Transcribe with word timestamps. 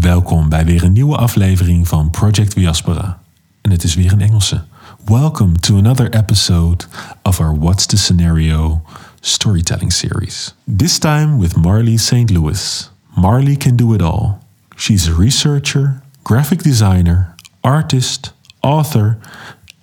Welkom 0.00 0.48
bij 0.48 0.64
weer 0.64 0.84
een 0.84 0.92
nieuwe 0.92 1.16
aflevering 1.16 1.88
van 1.88 2.10
Project 2.10 2.54
Diaspora. 2.54 3.20
En 3.60 3.70
het 3.70 3.82
is 3.82 3.94
weer 3.94 4.12
een 4.12 4.20
Engelse. 4.20 4.64
Welcome 5.04 5.52
to 5.58 5.76
another 5.76 6.14
episode 6.14 6.84
of 7.22 7.40
our 7.40 7.58
What's 7.58 7.86
the 7.86 7.96
Scenario 7.96 8.82
storytelling 9.20 9.92
series. 9.92 10.54
This 10.76 10.98
time 10.98 11.38
with 11.38 11.56
Marley 11.56 11.96
St. 11.96 12.30
Louis. 12.30 12.90
Marley 13.16 13.56
can 13.56 13.76
do 13.76 13.94
it 13.94 14.02
all. 14.02 14.38
She's 14.76 15.08
a 15.08 15.14
researcher, 15.14 16.02
graphic 16.22 16.62
designer, 16.62 17.34
artist, 17.60 18.32
author, 18.60 19.18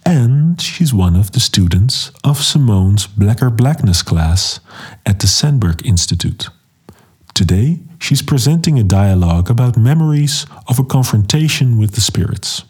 and 0.01 0.61
she's 0.61 0.93
one 0.93 1.19
of 1.19 1.29
the 1.29 1.39
students 1.39 2.11
of 2.23 2.41
Simone's 2.41 3.07
Blacker 3.07 3.49
Blackness 3.49 4.03
class 4.03 4.59
at 5.03 5.19
the 5.19 5.27
Sandberg 5.27 5.85
Institute. 5.85 6.49
Today, 7.33 7.79
she's 7.99 8.21
presenting 8.21 8.79
a 8.79 8.83
dialogue 8.83 9.49
about 9.49 9.77
memories 9.77 10.45
of 10.67 10.79
a 10.79 10.83
confrontation 10.83 11.77
with 11.77 11.93
the 11.95 12.01
spirits. 12.01 12.63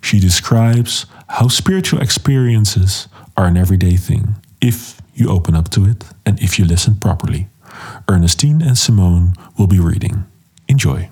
She 0.00 0.20
describes 0.20 1.06
how 1.28 1.48
spiritual 1.48 2.00
experiences 2.00 3.08
are 3.36 3.46
an 3.46 3.56
everyday 3.56 3.96
thing 3.96 4.36
if 4.60 5.00
you 5.14 5.30
open 5.30 5.54
up 5.54 5.70
to 5.70 5.84
it 5.84 6.04
and 6.24 6.40
if 6.40 6.58
you 6.58 6.64
listen 6.64 6.96
properly. 6.96 7.48
Ernestine 8.08 8.62
and 8.62 8.78
Simone 8.78 9.34
will 9.58 9.66
be 9.66 9.80
reading. 9.80 10.24
Enjoy. 10.68 11.10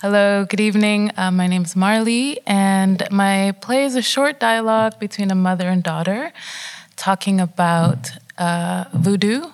Hello, 0.00 0.46
good 0.48 0.60
evening. 0.60 1.10
Uh, 1.16 1.30
my 1.30 1.46
name 1.46 1.62
is 1.62 1.76
Marley, 1.76 2.40
and 2.46 3.06
my 3.10 3.52
play 3.60 3.84
is 3.84 3.96
a 3.96 4.02
short 4.02 4.40
dialogue 4.40 4.98
between 4.98 5.30
a 5.30 5.34
mother 5.34 5.68
and 5.68 5.82
daughter 5.82 6.32
talking 6.96 7.40
about 7.40 8.10
uh, 8.38 8.84
voodoo 8.94 9.50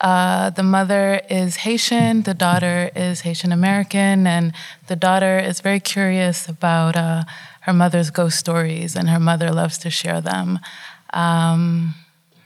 uh, 0.00 0.50
the 0.50 0.62
mother 0.62 1.20
is 1.28 1.56
Haitian, 1.56 2.22
the 2.22 2.34
daughter 2.34 2.90
is 2.94 3.20
Haitian 3.22 3.52
American, 3.52 4.26
and 4.26 4.52
the 4.86 4.96
daughter 4.96 5.38
is 5.38 5.60
very 5.60 5.80
curious 5.80 6.48
about 6.48 6.96
uh, 6.96 7.24
her 7.62 7.72
mother's 7.72 8.10
ghost 8.10 8.38
stories, 8.38 8.94
and 8.94 9.08
her 9.08 9.18
mother 9.20 9.50
loves 9.50 9.78
to 9.78 9.90
share 9.90 10.20
them. 10.20 10.60
Um, 11.12 11.94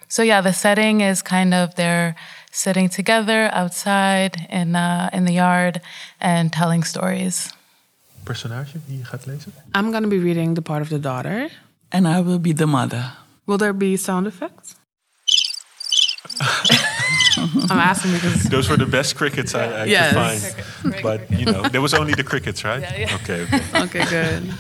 so 0.08 0.23
yeah, 0.23 0.41
the 0.41 0.53
setting 0.53 1.00
is 1.00 1.23
kind 1.23 1.53
of 1.53 1.75
they're 1.75 2.14
sitting 2.50 2.89
together 2.89 3.50
outside 3.53 4.47
in 4.48 4.75
uh, 4.77 5.11
in 5.12 5.25
the 5.25 5.33
yard 5.33 5.80
and 6.20 6.53
telling 6.53 6.84
stories. 6.84 7.53
Personage 8.25 8.73
die 8.86 8.97
je 8.97 9.05
gaat 9.05 9.27
lezen? 9.27 9.53
I'm 9.73 9.91
going 9.91 10.03
to 10.03 10.08
be 10.08 10.19
reading 10.19 10.55
the 10.55 10.62
part 10.62 10.83
of 10.83 10.89
the 10.89 11.00
daughter. 11.00 11.50
And 11.89 12.06
I 12.06 12.23
will 12.23 12.39
be 12.39 12.55
the 12.55 12.67
mother. 12.67 13.12
Will 13.45 13.58
there 13.58 13.75
be 13.75 13.97
sound 13.97 14.27
effects? 14.27 14.77
I'm 17.38 17.78
asking 17.78 18.12
because 18.12 18.44
Those 18.44 18.69
were 18.69 18.77
the 18.77 18.86
best 18.86 19.16
crickets 19.16 19.55
I, 19.55 19.64
I 19.64 19.84
Yes. 19.84 20.12
could 20.52 20.64
find. 20.92 21.02
But, 21.02 21.30
you 21.30 21.47
know, 21.47 21.62
there 21.69 21.80
was 21.80 21.94
only 21.94 22.14
the 22.14 22.24
crickets, 22.24 22.64
right? 22.64 22.80
Yeah, 22.80 22.97
yeah. 22.97 23.14
Okay, 23.22 23.42
okay. 23.42 23.62
okay, 23.84 24.05
good. 24.11 24.52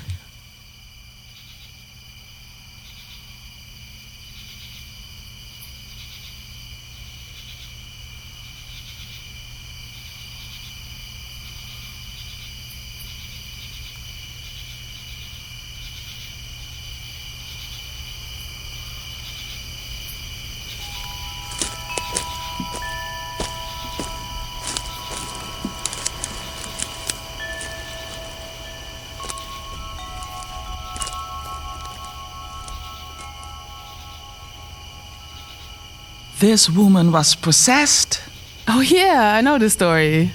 This 36.42 36.68
woman 36.68 37.12
was 37.12 37.36
possessed. 37.36 38.20
Oh 38.66 38.80
yeah, 38.80 39.36
I 39.36 39.42
know 39.42 39.58
the 39.58 39.70
story. 39.70 40.32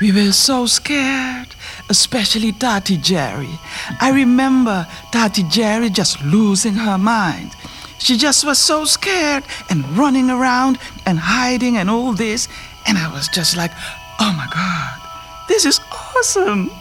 We 0.00 0.10
were 0.10 0.32
so 0.32 0.66
scared, 0.66 1.54
especially 1.88 2.50
Tati 2.50 2.96
Jerry. 2.96 3.60
I 4.00 4.10
remember 4.10 4.88
Tati 5.12 5.44
Jerry 5.44 5.88
just 5.88 6.20
losing 6.24 6.74
her 6.74 6.98
mind. 6.98 7.52
She 8.00 8.16
just 8.16 8.44
was 8.44 8.58
so 8.58 8.84
scared 8.84 9.44
and 9.70 9.88
running 9.96 10.30
around 10.30 10.80
and 11.06 11.16
hiding 11.16 11.76
and 11.76 11.88
all 11.88 12.12
this. 12.12 12.48
And 12.84 12.98
I 12.98 13.06
was 13.14 13.28
just 13.28 13.56
like, 13.56 13.70
oh 14.18 14.34
my 14.36 14.48
God, 14.52 14.98
this 15.46 15.64
is 15.64 15.80
awesome. 15.92 16.72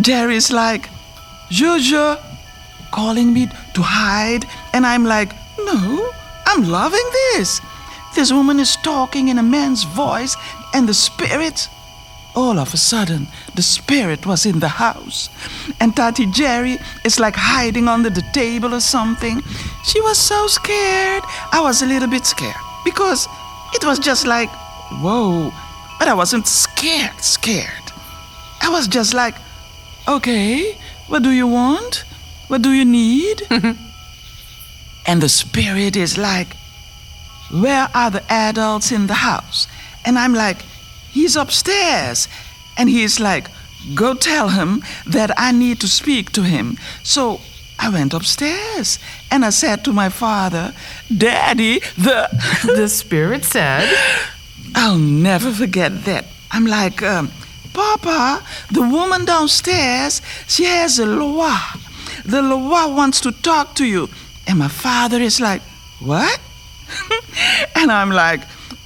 Jerry's 0.00 0.50
like, 0.50 0.90
Jojo, 1.48 2.18
calling 2.90 3.32
me 3.32 3.46
to 3.74 3.82
hide. 3.82 4.46
And 4.72 4.84
I'm 4.84 5.04
like, 5.04 5.32
no, 5.60 6.10
I'm 6.52 6.64
loving 6.64 7.08
this. 7.12 7.60
This 8.16 8.32
woman 8.32 8.58
is 8.58 8.74
talking 8.82 9.28
in 9.28 9.38
a 9.38 9.42
man's 9.42 9.84
voice, 9.84 10.36
and 10.74 10.88
the 10.88 10.94
spirit. 10.94 11.68
All 12.34 12.58
of 12.58 12.74
a 12.74 12.76
sudden, 12.76 13.28
the 13.54 13.62
spirit 13.62 14.26
was 14.26 14.46
in 14.46 14.58
the 14.58 14.68
house. 14.68 15.30
And 15.80 15.94
Tati 15.94 16.26
Jerry 16.26 16.78
is 17.04 17.20
like 17.20 17.36
hiding 17.36 17.86
under 17.86 18.10
the 18.10 18.24
table 18.32 18.74
or 18.74 18.80
something. 18.80 19.40
She 19.84 20.00
was 20.00 20.18
so 20.18 20.48
scared. 20.48 21.22
I 21.52 21.60
was 21.60 21.82
a 21.82 21.86
little 21.86 22.08
bit 22.08 22.26
scared 22.26 22.56
because 22.84 23.28
it 23.72 23.84
was 23.84 24.00
just 24.00 24.26
like, 24.26 24.50
whoa. 25.00 25.52
But 26.00 26.08
I 26.08 26.14
wasn't 26.14 26.48
scared, 26.48 27.20
scared. 27.20 27.92
I 28.60 28.70
was 28.70 28.88
just 28.88 29.14
like, 29.14 29.36
okay, 30.08 30.76
what 31.06 31.22
do 31.22 31.30
you 31.30 31.46
want? 31.46 32.04
What 32.48 32.62
do 32.62 32.72
you 32.72 32.84
need? 32.84 33.42
and 35.06 35.22
the 35.22 35.28
spirit 35.28 35.96
is 35.96 36.16
like, 36.18 36.56
where 37.50 37.88
are 37.94 38.10
the 38.10 38.24
adults 38.32 38.92
in 38.92 39.06
the 39.06 39.14
house? 39.14 39.66
And 40.04 40.18
I'm 40.18 40.34
like, 40.34 40.62
he's 41.10 41.36
upstairs. 41.36 42.28
And 42.76 42.88
he's 42.88 43.18
like, 43.18 43.48
go 43.94 44.14
tell 44.14 44.48
him 44.50 44.82
that 45.06 45.30
I 45.36 45.52
need 45.52 45.80
to 45.80 45.88
speak 45.88 46.30
to 46.32 46.42
him. 46.42 46.78
So 47.02 47.40
I 47.78 47.88
went 47.88 48.14
upstairs 48.14 48.98
and 49.30 49.44
I 49.44 49.50
said 49.50 49.84
to 49.84 49.92
my 49.92 50.08
father, 50.10 50.74
Daddy, 51.14 51.80
the. 51.96 52.28
The 52.80 52.88
spirit 52.88 53.44
said, 53.44 53.88
I'll 54.74 54.98
never 54.98 55.50
forget 55.52 56.04
that. 56.04 56.26
I'm 56.50 56.66
like, 56.66 57.02
um, 57.02 57.30
Papa, 57.72 58.44
the 58.70 58.82
woman 58.82 59.24
downstairs, 59.24 60.20
she 60.46 60.64
has 60.64 60.98
a 60.98 61.06
loa. 61.06 61.58
The 62.24 62.42
loa 62.42 62.92
wants 62.94 63.20
to 63.22 63.32
talk 63.32 63.74
to 63.76 63.86
you. 63.86 64.08
And 64.50 64.58
my 64.58 64.66
father 64.66 65.20
is 65.20 65.40
like, 65.40 65.62
What? 66.00 66.40
and 67.76 67.92
I'm 67.92 68.10
like, 68.10 68.40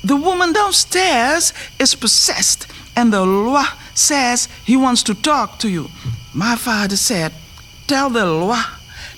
The 0.05 0.15
woman 0.15 0.53
downstairs 0.53 1.55
is 1.79 1.95
possessed, 1.95 2.67
and 2.95 3.11
the 3.11 3.25
loa 3.25 3.73
says 3.95 4.49
he 4.67 4.77
wants 4.77 5.03
to 5.05 5.15
talk 5.15 5.59
to 5.61 5.71
you. 5.71 5.89
My 6.35 6.57
father 6.57 6.97
said, 6.97 7.33
Tell 7.87 8.11
the 8.11 8.27
loa 8.27 8.63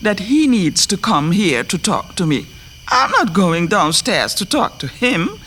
that 0.00 0.20
he 0.20 0.46
needs 0.46 0.86
to 0.86 0.96
come 0.96 1.32
here 1.32 1.64
to 1.64 1.78
talk 1.78 2.14
to 2.14 2.26
me. 2.26 2.46
I'm 2.86 3.10
not 3.10 3.34
going 3.34 3.66
downstairs 3.66 4.32
to 4.36 4.46
talk 4.46 4.78
to 4.78 4.86
him. 4.86 5.40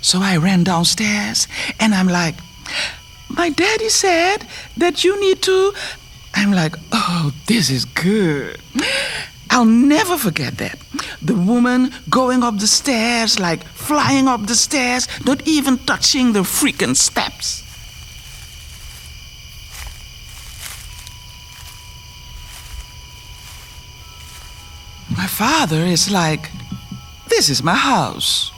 So 0.00 0.20
I 0.22 0.38
ran 0.38 0.64
downstairs 0.64 1.46
and 1.78 1.94
I'm 1.94 2.08
like, 2.08 2.36
My 3.28 3.50
daddy 3.50 3.90
said 3.90 4.46
that 4.78 5.04
you 5.04 5.20
need 5.20 5.42
to. 5.42 5.74
I'm 6.32 6.52
like, 6.52 6.76
Oh, 6.90 7.34
this 7.46 7.68
is 7.68 7.84
good. 7.84 8.58
I'll 9.50 9.64
never 9.64 10.16
forget 10.18 10.58
that. 10.58 10.78
The 11.22 11.34
woman 11.34 11.92
going 12.10 12.42
up 12.42 12.58
the 12.58 12.66
stairs, 12.66 13.38
like 13.38 13.64
flying 13.64 14.28
up 14.28 14.46
the 14.46 14.54
stairs, 14.54 15.08
not 15.24 15.46
even 15.46 15.78
touching 15.78 16.32
the 16.32 16.40
freaking 16.40 16.94
steps. 16.94 17.64
My 25.16 25.26
father 25.26 25.80
is 25.80 26.10
like, 26.10 26.50
This 27.28 27.48
is 27.48 27.62
my 27.62 27.74
house. 27.74 28.52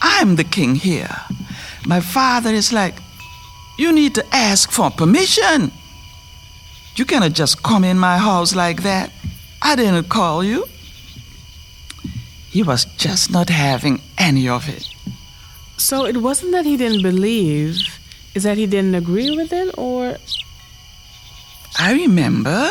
I'm 0.00 0.36
the 0.36 0.44
king 0.44 0.74
here. 0.74 1.16
My 1.86 2.00
father 2.00 2.50
is 2.50 2.72
like, 2.72 2.94
You 3.78 3.92
need 3.92 4.14
to 4.14 4.24
ask 4.34 4.70
for 4.70 4.90
permission. 4.90 5.70
You 6.96 7.04
cannot 7.04 7.32
just 7.32 7.62
come 7.62 7.84
in 7.84 7.98
my 7.98 8.18
house 8.18 8.54
like 8.54 8.82
that. 8.82 9.10
I 9.64 9.76
didn't 9.76 10.08
call 10.10 10.44
you. 10.44 10.66
He 12.50 12.62
was 12.62 12.84
just 12.96 13.30
not 13.32 13.48
having 13.48 14.00
any 14.18 14.48
of 14.48 14.68
it. 14.68 14.86
so 15.76 16.04
it 16.06 16.18
wasn't 16.18 16.52
that 16.52 16.64
he 16.64 16.76
didn't 16.76 17.02
believe, 17.02 17.74
is 18.34 18.42
that 18.44 18.56
he 18.58 18.66
didn't 18.66 18.94
agree 18.94 19.34
with 19.36 19.52
it, 19.52 19.74
or 19.76 20.16
I 21.78 21.92
remember 21.94 22.70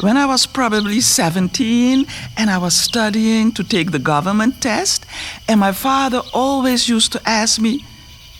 when 0.00 0.16
I 0.16 0.24
was 0.26 0.46
probably 0.46 1.00
17 1.00 2.06
and 2.38 2.50
I 2.50 2.56
was 2.56 2.74
studying 2.74 3.52
to 3.52 3.64
take 3.64 3.90
the 3.90 3.98
government 3.98 4.62
test, 4.62 5.04
and 5.48 5.60
my 5.60 5.72
father 5.72 6.22
always 6.32 6.88
used 6.88 7.12
to 7.12 7.20
ask 7.28 7.60
me, 7.60 7.84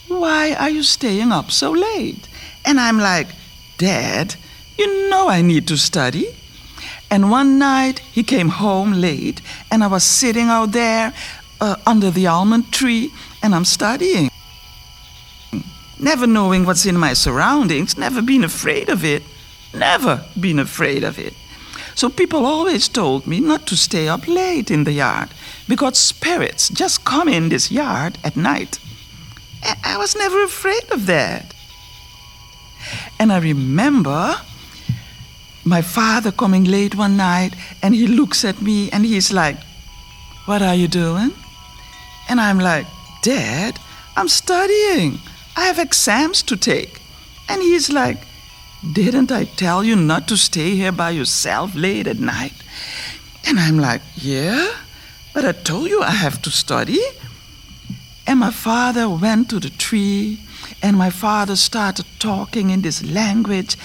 Why 0.09 0.55
are 0.55 0.71
you 0.71 0.83
staying 0.83 1.33
up 1.33 1.50
so 1.50 1.73
late? 1.73 2.29
And 2.65 2.81
I'm 2.81 2.99
like, 2.99 3.29
Dad, 3.77 4.37
you 4.79 5.11
know 5.11 5.29
I 5.29 5.43
need 5.43 5.67
to 5.69 5.77
study. 5.77 6.38
And 7.10 7.31
one 7.31 7.58
night 7.58 8.00
he 8.00 8.22
came 8.22 8.49
home 8.49 8.93
late, 8.93 9.40
and 9.70 9.82
I 9.82 9.87
was 9.87 10.05
sitting 10.05 10.49
out 10.49 10.72
there 10.72 11.14
uh, 11.60 11.76
under 11.87 12.10
the 12.10 12.26
almond 12.26 12.72
tree, 12.72 13.12
and 13.43 13.55
I'm 13.55 13.64
studying. 13.64 14.31
Never 15.99 16.26
knowing 16.26 16.64
what's 16.64 16.87
in 16.87 16.96
my 16.96 17.14
surroundings, 17.14 17.96
never 17.96 18.22
been 18.22 18.44
afraid 18.44 18.88
of 18.88 19.05
it, 19.05 19.22
never 19.75 20.25
been 20.38 20.58
afraid 20.58 21.02
of 21.02 21.19
it. 21.19 21.34
So 21.94 22.08
people 22.08 22.46
always 22.46 22.88
told 22.88 23.26
me 23.26 23.40
not 23.40 23.66
to 23.66 23.76
stay 23.76 24.06
up 24.06 24.28
late 24.28 24.70
in 24.70 24.84
the 24.84 24.93
yard 24.93 25.31
because 25.66 25.99
spirits 25.99 26.69
just 26.69 27.04
come 27.04 27.28
in 27.28 27.49
this 27.49 27.72
yard 27.72 28.19
at 28.22 28.37
night. 28.37 28.78
I 29.82 29.96
was 29.99 30.14
never 30.14 30.44
afraid 30.44 30.84
of 30.93 31.06
that. 31.06 31.54
And 33.19 33.32
I 33.32 33.38
remember 33.38 34.37
my 35.69 35.82
father 35.82 36.32
coming 36.32 36.65
late 36.65 36.94
one 36.94 37.17
night 37.17 37.55
and 37.82 37.94
he 37.94 38.06
looks 38.06 38.44
at 38.44 38.62
me 38.62 38.91
and 38.91 39.05
he's 39.05 39.32
like, 39.32 39.56
What 40.47 40.62
are 40.62 40.75
you 40.75 40.88
doing? 40.88 41.32
And 42.29 42.41
I'm 42.41 42.59
like, 42.59 42.87
Dad, 43.23 43.79
I'm 44.17 44.29
studying. 44.29 45.19
I 45.56 45.67
have 45.67 45.79
exams 45.79 46.43
to 46.44 46.56
take. 46.56 47.00
And 47.49 47.62
he's 47.62 47.91
like, 47.91 48.19
Didn't 48.93 49.31
I 49.31 49.44
tell 49.44 49.85
you 49.85 49.97
not 49.97 50.29
to 50.29 50.37
stay 50.37 50.76
here 50.76 50.93
by 50.93 51.11
yourself 51.11 51.75
late 51.75 52.06
at 52.06 52.19
night? 52.19 52.55
And 53.47 53.59
I'm 53.59 53.79
like, 53.79 54.03
Yeah, 54.17 54.73
but 55.35 55.44
I 55.44 55.53
told 55.53 55.91
you 55.91 56.03
I 56.03 56.11
have 56.11 56.41
to 56.43 56.50
study. 56.50 57.00
And 58.26 58.41
my 58.41 58.50
father 58.50 59.09
went 59.09 59.49
to 59.50 59.59
the 59.59 59.71
tree, 59.71 60.38
and 60.82 60.99
my 60.99 61.09
father 61.09 61.56
started 61.56 62.05
talking 62.19 62.69
in 62.71 62.82
this 62.82 63.03
language 63.03 63.76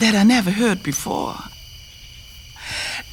that 0.00 0.14
I 0.14 0.24
never 0.24 0.50
heard 0.50 0.82
before. 0.82 1.36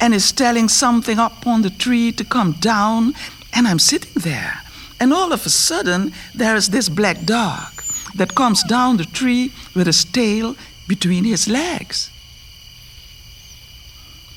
And 0.00 0.14
is 0.14 0.32
telling 0.32 0.68
something 0.68 1.18
up 1.18 1.46
on 1.46 1.62
the 1.62 1.70
tree 1.70 2.12
to 2.12 2.24
come 2.24 2.52
down, 2.52 3.14
and 3.52 3.68
I'm 3.68 3.78
sitting 3.78 4.22
there. 4.22 4.62
And 5.00 5.12
all 5.12 5.32
of 5.32 5.46
a 5.46 5.50
sudden, 5.50 6.12
there's 6.34 6.68
this 6.68 6.88
black 6.88 7.24
dog 7.24 7.82
that 8.14 8.34
comes 8.34 8.62
down 8.64 8.96
the 8.96 9.04
tree 9.04 9.52
with 9.74 9.86
his 9.86 10.04
tail 10.04 10.56
between 10.88 11.24
his 11.24 11.46
legs. 11.48 12.10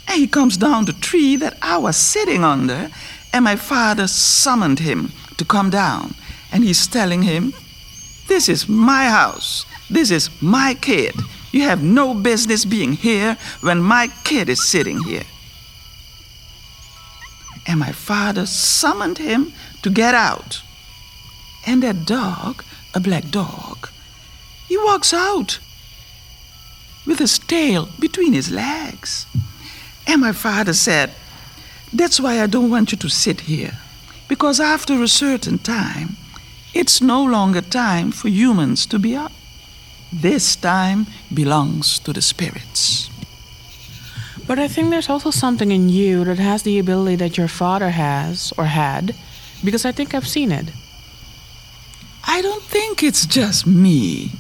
And 0.08 0.20
he 0.20 0.28
comes 0.28 0.58
down 0.58 0.86
the 0.86 0.94
tree 0.94 1.38
that 1.38 1.58
I 1.62 1.78
was 1.78 1.96
sitting 1.96 2.44
under, 2.44 2.92
and 3.34 3.46
my 3.46 3.56
father 3.56 4.08
summoned 4.08 4.80
him 4.80 5.12
to 5.38 5.46
come 5.46 5.70
down. 5.70 6.16
And 6.52 6.64
he's 6.64 6.86
telling 6.86 7.22
him, 7.22 7.54
This 8.28 8.50
is 8.50 8.68
my 8.68 9.06
house. 9.06 9.66
This 9.90 10.12
is 10.12 10.30
my 10.42 10.74
kid. 10.74 11.16
You 11.52 11.62
have 11.64 11.84
no 11.84 12.14
business 12.14 12.66
being 12.66 12.94
here 12.94 13.38
when 13.62 13.80
my 13.82 14.10
kid 14.24 14.50
is 14.50 14.68
sitting 14.68 15.04
here. 15.04 15.26
And 17.68 17.80
my 17.80 17.92
father 17.92 18.46
summoned 18.46 19.18
him 19.18 19.54
to 19.84 19.90
get 19.90 20.16
out. 20.16 20.62
And 21.66 21.84
that 21.84 22.06
dog, 22.06 22.64
a 22.94 23.00
black 23.00 23.30
dog, 23.30 23.90
he 24.68 24.78
walks 24.78 25.14
out 25.14 25.60
with 27.06 27.20
his 27.20 27.38
tail 27.38 27.90
between 28.00 28.34
his 28.34 28.50
legs. 28.50 29.26
And 30.08 30.22
my 30.22 30.32
father 30.32 30.74
said, 30.74 31.12
That's 31.94 32.20
why 32.20 32.42
I 32.42 32.48
don't 32.48 32.70
want 32.70 32.92
you 32.92 32.98
to 33.00 33.10
sit 33.10 33.42
here. 33.42 33.78
Because 34.28 34.60
after 34.60 35.04
a 35.04 35.08
certain 35.08 35.60
time, 35.60 36.16
it's 36.74 37.02
no 37.02 37.24
longer 37.24 37.62
time 37.62 38.12
for 38.12 38.30
humans 38.30 38.86
to 38.88 38.98
be 38.98 39.16
up. 39.16 39.34
This 40.12 40.56
time 40.56 41.08
belongs 41.34 42.00
to 42.00 42.12
the 42.12 42.22
spirits. 42.22 43.10
But 44.46 44.60
I 44.60 44.68
think 44.68 44.90
there's 44.90 45.10
also 45.10 45.32
something 45.32 45.72
in 45.72 45.88
you 45.88 46.26
that 46.26 46.40
has 46.40 46.64
the 46.64 46.80
ability 46.80 47.16
that 47.18 47.38
your 47.38 47.48
father 47.48 47.92
has 47.92 48.52
or 48.58 48.66
had, 48.66 49.16
because 49.64 49.86
I 49.86 49.94
think 49.94 50.14
I've 50.14 50.28
seen 50.28 50.52
it. 50.52 50.72
I 52.26 52.42
don't 52.42 52.64
think 52.64 53.02
it's 53.02 53.26
just 53.26 53.66
me. 53.66 54.32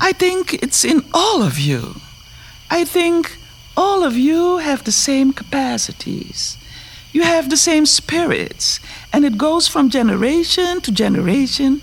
I 0.00 0.12
think 0.12 0.54
it's 0.54 0.84
in 0.84 1.02
all 1.12 1.42
of 1.42 1.58
you. 1.58 1.96
I 2.70 2.84
think 2.84 3.38
all 3.76 4.04
of 4.04 4.16
you 4.16 4.58
have 4.58 4.84
the 4.84 4.92
same 4.92 5.32
capacities. 5.32 6.56
You 7.12 7.22
have 7.22 7.50
the 7.50 7.56
same 7.56 7.86
spirits, 7.86 8.78
and 9.12 9.24
it 9.24 9.38
goes 9.38 9.66
from 9.66 9.90
generation 9.90 10.80
to 10.82 10.92
generation, 10.92 11.80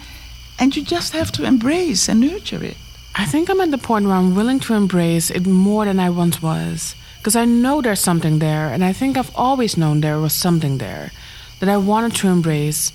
and 0.60 0.76
you 0.76 0.84
just 0.84 1.14
have 1.14 1.32
to 1.34 1.44
embrace 1.44 2.08
and 2.08 2.22
nurture 2.22 2.64
it. 2.64 2.78
I 3.16 3.26
think 3.26 3.50
I'm 3.50 3.62
at 3.62 3.72
the 3.72 3.78
point 3.78 4.06
where 4.06 4.16
I'm 4.16 4.36
willing 4.36 4.60
to 4.62 4.74
embrace 4.74 5.30
it 5.30 5.46
more 5.46 5.86
than 5.86 6.00
I 6.00 6.10
once 6.10 6.42
was. 6.42 6.96
Because 7.20 7.36
I 7.36 7.46
know 7.46 7.82
there's 7.82 8.02
something 8.02 8.40
there, 8.40 8.68
and 8.68 8.84
I 8.84 8.92
think 8.92 9.16
I've 9.16 9.34
always 9.36 9.78
known 9.78 10.02
there 10.02 10.20
was 10.20 10.34
something 10.34 10.78
there 10.78 11.12
that 11.60 11.70
I 11.70 11.78
wanted 11.78 12.16
to 12.18 12.28
embrace, 12.28 12.92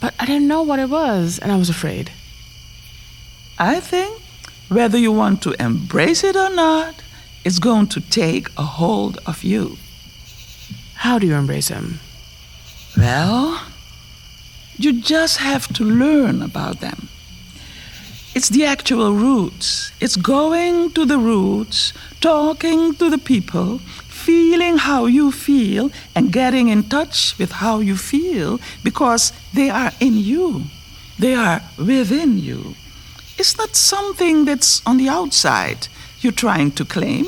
but 0.00 0.12
I 0.20 0.26
didn't 0.26 0.48
know 0.48 0.62
what 0.62 0.78
it 0.78 0.90
was, 0.90 1.38
and 1.38 1.50
I 1.50 1.56
was 1.56 1.70
afraid. 1.70 2.10
I 3.58 3.80
think 3.80 4.20
whether 4.68 4.98
you 4.98 5.12
want 5.12 5.40
to 5.42 5.54
embrace 5.58 6.24
it 6.24 6.36
or 6.36 6.50
not, 6.50 6.96
it's 7.44 7.58
going 7.58 7.86
to 7.88 8.00
take 8.00 8.50
a 8.58 8.64
hold 8.64 9.18
of 9.24 9.42
you. 9.44 9.78
How 10.96 11.18
do 11.18 11.26
you 11.26 11.34
embrace 11.34 11.68
them? 11.68 12.00
Well, 12.98 13.62
you 14.76 15.00
just 15.00 15.38
have 15.38 15.72
to 15.74 15.84
learn 15.84 16.42
about 16.42 16.80
them. 16.80 17.08
It's 18.34 18.48
the 18.48 18.64
actual 18.64 19.14
roots. 19.14 19.92
It's 20.00 20.16
going 20.16 20.90
to 20.92 21.04
the 21.04 21.18
roots, 21.18 21.92
talking 22.20 22.94
to 22.96 23.08
the 23.08 23.18
people, 23.18 23.78
feeling 24.08 24.78
how 24.78 25.06
you 25.06 25.30
feel, 25.30 25.90
and 26.16 26.32
getting 26.32 26.68
in 26.68 26.88
touch 26.88 27.38
with 27.38 27.52
how 27.52 27.78
you 27.78 27.96
feel 27.96 28.58
because 28.82 29.32
they 29.52 29.70
are 29.70 29.92
in 30.00 30.18
you, 30.18 30.64
they 31.18 31.34
are 31.34 31.62
within 31.78 32.38
you. 32.38 32.74
It's 33.38 33.56
not 33.56 33.76
something 33.76 34.46
that's 34.46 34.82
on 34.84 34.96
the 34.96 35.08
outside 35.08 35.88
you're 36.20 36.32
trying 36.32 36.72
to 36.72 36.84
claim, 36.84 37.26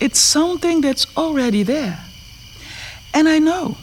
it's 0.00 0.18
something 0.18 0.80
that's 0.80 1.06
already 1.16 1.62
there. 1.62 2.00
And 3.14 3.28
I 3.28 3.38
know 3.38 3.76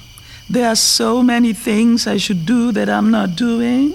there 0.50 0.68
are 0.68 0.76
so 0.76 1.24
many 1.24 1.54
things 1.54 2.06
I 2.06 2.18
should 2.18 2.46
do 2.46 2.72
that 2.74 2.90
I'm 2.90 3.12
not 3.12 3.36
doing, 3.36 3.94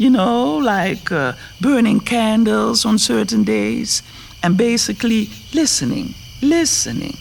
you 0.00 0.08
know, 0.08 0.56
like 0.56 1.12
uh, 1.12 1.34
burning 1.60 2.00
candles 2.00 2.86
on 2.86 2.98
certain 2.98 3.44
days 3.44 4.02
and 4.42 4.56
basically 4.56 5.28
listening, 5.52 6.14
listening. 6.40 7.18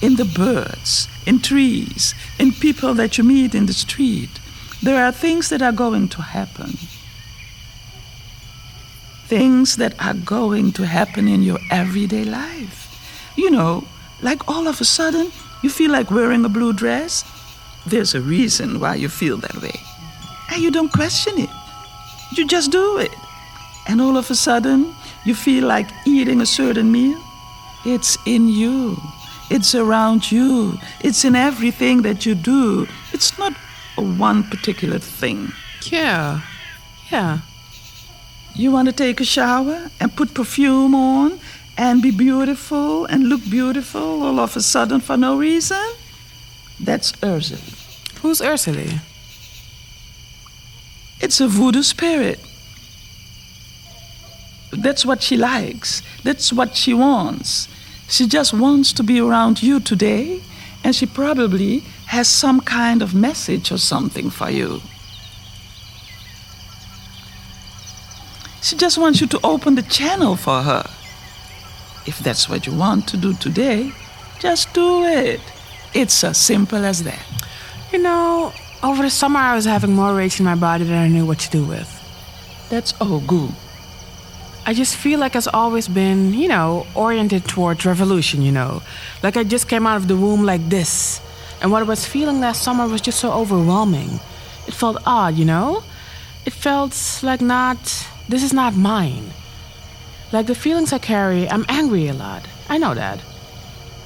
In 0.00 0.14
the 0.14 0.24
birds, 0.24 1.08
in 1.26 1.40
trees, 1.40 2.14
in 2.38 2.52
people 2.52 2.94
that 2.94 3.18
you 3.18 3.24
meet 3.24 3.52
in 3.52 3.66
the 3.66 3.72
street, 3.72 4.30
there 4.80 5.04
are 5.04 5.10
things 5.10 5.48
that 5.48 5.60
are 5.60 5.72
going 5.72 6.08
to 6.10 6.22
happen 6.22 6.78
things 9.26 9.74
that 9.74 9.92
are 9.98 10.14
going 10.14 10.70
to 10.70 10.86
happen 10.86 11.26
in 11.26 11.42
your 11.42 11.58
everyday 11.72 12.22
life. 12.22 13.34
You 13.36 13.50
know, 13.50 13.82
like 14.22 14.48
all 14.48 14.66
of 14.66 14.80
a 14.80 14.84
sudden, 14.84 15.30
you 15.62 15.70
feel 15.70 15.90
like 15.90 16.10
wearing 16.10 16.44
a 16.44 16.48
blue 16.48 16.72
dress. 16.72 17.24
There's 17.86 18.14
a 18.14 18.20
reason 18.20 18.80
why 18.80 18.96
you 18.96 19.08
feel 19.08 19.36
that 19.38 19.56
way. 19.62 19.80
And 20.50 20.62
you 20.62 20.70
don't 20.70 20.92
question 20.92 21.38
it, 21.38 21.50
you 22.36 22.46
just 22.46 22.70
do 22.70 22.98
it. 22.98 23.14
And 23.88 24.00
all 24.00 24.16
of 24.16 24.30
a 24.30 24.34
sudden, 24.34 24.94
you 25.24 25.34
feel 25.34 25.66
like 25.66 25.88
eating 26.06 26.40
a 26.40 26.46
certain 26.46 26.90
meal. 26.90 27.20
It's 27.84 28.18
in 28.26 28.48
you, 28.48 28.96
it's 29.50 29.74
around 29.74 30.30
you, 30.32 30.78
it's 31.00 31.24
in 31.24 31.36
everything 31.36 32.02
that 32.02 32.26
you 32.26 32.34
do. 32.34 32.88
It's 33.12 33.38
not 33.38 33.52
a 33.96 34.02
one 34.02 34.42
particular 34.44 34.98
thing. 34.98 35.52
Yeah. 35.90 36.40
Yeah. 37.10 37.38
You 38.54 38.72
want 38.72 38.88
to 38.88 38.92
take 38.92 39.20
a 39.20 39.24
shower 39.24 39.90
and 40.00 40.16
put 40.16 40.34
perfume 40.34 40.94
on 40.94 41.38
and 41.76 42.02
be 42.02 42.10
beautiful 42.10 43.04
and 43.06 43.28
look 43.28 43.42
beautiful 43.48 44.22
all 44.24 44.40
of 44.40 44.56
a 44.56 44.60
sudden 44.60 45.00
for 45.00 45.16
no 45.16 45.36
reason? 45.36 45.84
That's 46.80 47.12
Erzulie. 47.12 48.18
Who's 48.20 48.40
Erzulie? 48.40 49.00
It's 51.20 51.40
a 51.40 51.48
voodoo 51.48 51.82
spirit. 51.82 52.40
That's 54.72 55.06
what 55.06 55.22
she 55.22 55.36
likes. 55.36 56.02
That's 56.22 56.52
what 56.52 56.76
she 56.76 56.92
wants. 56.92 57.68
She 58.08 58.26
just 58.26 58.52
wants 58.52 58.92
to 58.94 59.02
be 59.02 59.20
around 59.20 59.62
you 59.62 59.80
today, 59.80 60.42
and 60.84 60.94
she 60.94 61.06
probably 61.06 61.80
has 62.06 62.28
some 62.28 62.60
kind 62.60 63.02
of 63.02 63.14
message 63.14 63.72
or 63.72 63.78
something 63.78 64.30
for 64.30 64.50
you. 64.50 64.80
She 68.62 68.76
just 68.76 68.98
wants 68.98 69.20
you 69.20 69.26
to 69.28 69.40
open 69.44 69.76
the 69.76 69.82
channel 69.82 70.36
for 70.36 70.62
her. 70.62 70.84
If 72.06 72.20
that's 72.20 72.48
what 72.48 72.66
you 72.66 72.74
want 72.74 73.08
to 73.08 73.16
do 73.16 73.34
today, 73.34 73.92
just 74.38 74.72
do 74.72 75.04
it. 75.04 75.40
It's 75.94 76.22
as 76.24 76.38
simple 76.38 76.84
as 76.84 77.02
that. 77.02 77.24
You 77.92 77.98
know, 77.98 78.52
over 78.82 79.02
the 79.02 79.10
summer 79.10 79.40
I 79.40 79.54
was 79.54 79.64
having 79.64 79.94
more 79.94 80.14
rage 80.14 80.38
in 80.38 80.44
my 80.44 80.54
body 80.54 80.84
than 80.84 80.98
I 80.98 81.08
knew 81.08 81.26
what 81.26 81.40
to 81.40 81.50
do 81.50 81.64
with. 81.64 81.90
That's 82.68 82.92
all 83.00 83.20
good. 83.20 83.52
I 84.66 84.74
just 84.74 84.96
feel 84.96 85.20
like 85.20 85.36
I've 85.36 85.48
always 85.54 85.86
been, 85.86 86.34
you 86.34 86.48
know, 86.48 86.86
oriented 86.94 87.44
towards 87.44 87.86
revolution, 87.86 88.42
you 88.42 88.50
know. 88.50 88.82
Like 89.22 89.36
I 89.36 89.44
just 89.44 89.68
came 89.68 89.86
out 89.86 89.96
of 89.96 90.08
the 90.08 90.16
womb 90.16 90.44
like 90.44 90.68
this. 90.68 91.20
And 91.62 91.70
what 91.70 91.82
I 91.82 91.86
was 91.86 92.04
feeling 92.04 92.40
last 92.40 92.62
summer 92.62 92.86
was 92.88 93.00
just 93.00 93.20
so 93.20 93.32
overwhelming. 93.32 94.20
It 94.66 94.74
felt 94.74 94.98
odd, 95.06 95.36
you 95.36 95.44
know? 95.44 95.84
It 96.44 96.52
felt 96.52 97.20
like 97.22 97.40
not, 97.40 97.78
this 98.28 98.42
is 98.42 98.52
not 98.52 98.74
mine. 98.74 99.30
Like 100.32 100.46
the 100.46 100.54
feelings 100.54 100.92
I 100.92 100.98
carry, 100.98 101.48
I'm 101.48 101.64
angry 101.68 102.08
a 102.08 102.14
lot. 102.14 102.46
I 102.68 102.78
know 102.78 102.94
that. 102.94 103.20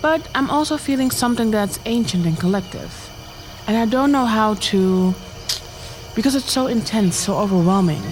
But 0.02 0.28
I'm 0.34 0.50
also 0.50 0.76
feeling 0.76 1.10
something 1.10 1.50
that's 1.50 1.78
ancient 1.86 2.26
and 2.26 2.38
collective. 2.38 3.10
And 3.66 3.76
I 3.76 3.86
don't 3.86 4.12
know 4.12 4.26
how 4.26 4.54
to, 4.54 5.14
because 6.14 6.34
it's 6.34 6.50
so 6.50 6.66
intense, 6.66 7.16
so 7.16 7.36
overwhelming. 7.36 8.02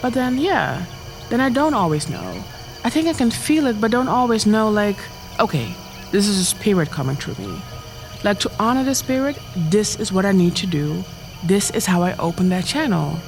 But 0.00 0.14
then, 0.14 0.38
yeah, 0.38 0.84
then 1.30 1.40
I 1.40 1.48
don't 1.48 1.74
always 1.74 2.08
know. 2.08 2.42
I 2.84 2.90
think 2.90 3.06
I 3.06 3.12
can 3.12 3.30
feel 3.30 3.66
it, 3.66 3.80
but 3.80 3.90
don't 3.90 4.08
always 4.08 4.46
know, 4.46 4.68
like, 4.68 4.96
okay, 5.38 5.74
this 6.10 6.26
is 6.26 6.38
a 6.38 6.44
spirit 6.44 6.90
coming 6.90 7.16
through 7.16 7.44
me. 7.44 7.60
Like, 8.24 8.40
to 8.40 8.50
honor 8.58 8.84
the 8.84 8.94
spirit, 8.94 9.38
this 9.56 9.98
is 10.00 10.12
what 10.12 10.24
I 10.24 10.32
need 10.32 10.56
to 10.56 10.66
do. 10.66 11.04
This 11.44 11.70
is 11.70 11.86
how 11.86 12.02
I 12.02 12.16
open 12.16 12.48
that 12.48 12.64
channel. 12.64 13.18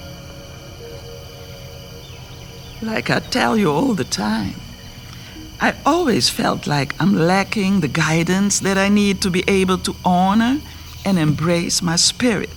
Like 2.85 3.09
I 3.09 3.21
tell 3.21 3.57
you 3.57 3.71
all 3.71 3.95
the 3.95 4.05
time, 4.05 4.55
I 5.59 5.75
always 5.87 6.29
felt 6.29 6.67
like 6.67 6.95
I'm 7.01 7.15
lacking 7.15 7.81
the 7.81 7.89
guidance 7.89 8.61
that 8.61 8.77
I 8.77 8.91
need 8.91 9.23
to 9.23 9.31
be 9.31 9.43
able 9.49 9.79
to 9.79 9.97
honor 10.05 10.61
and 11.03 11.19
embrace 11.19 11.81
my 11.81 11.97
spirit, 11.97 12.51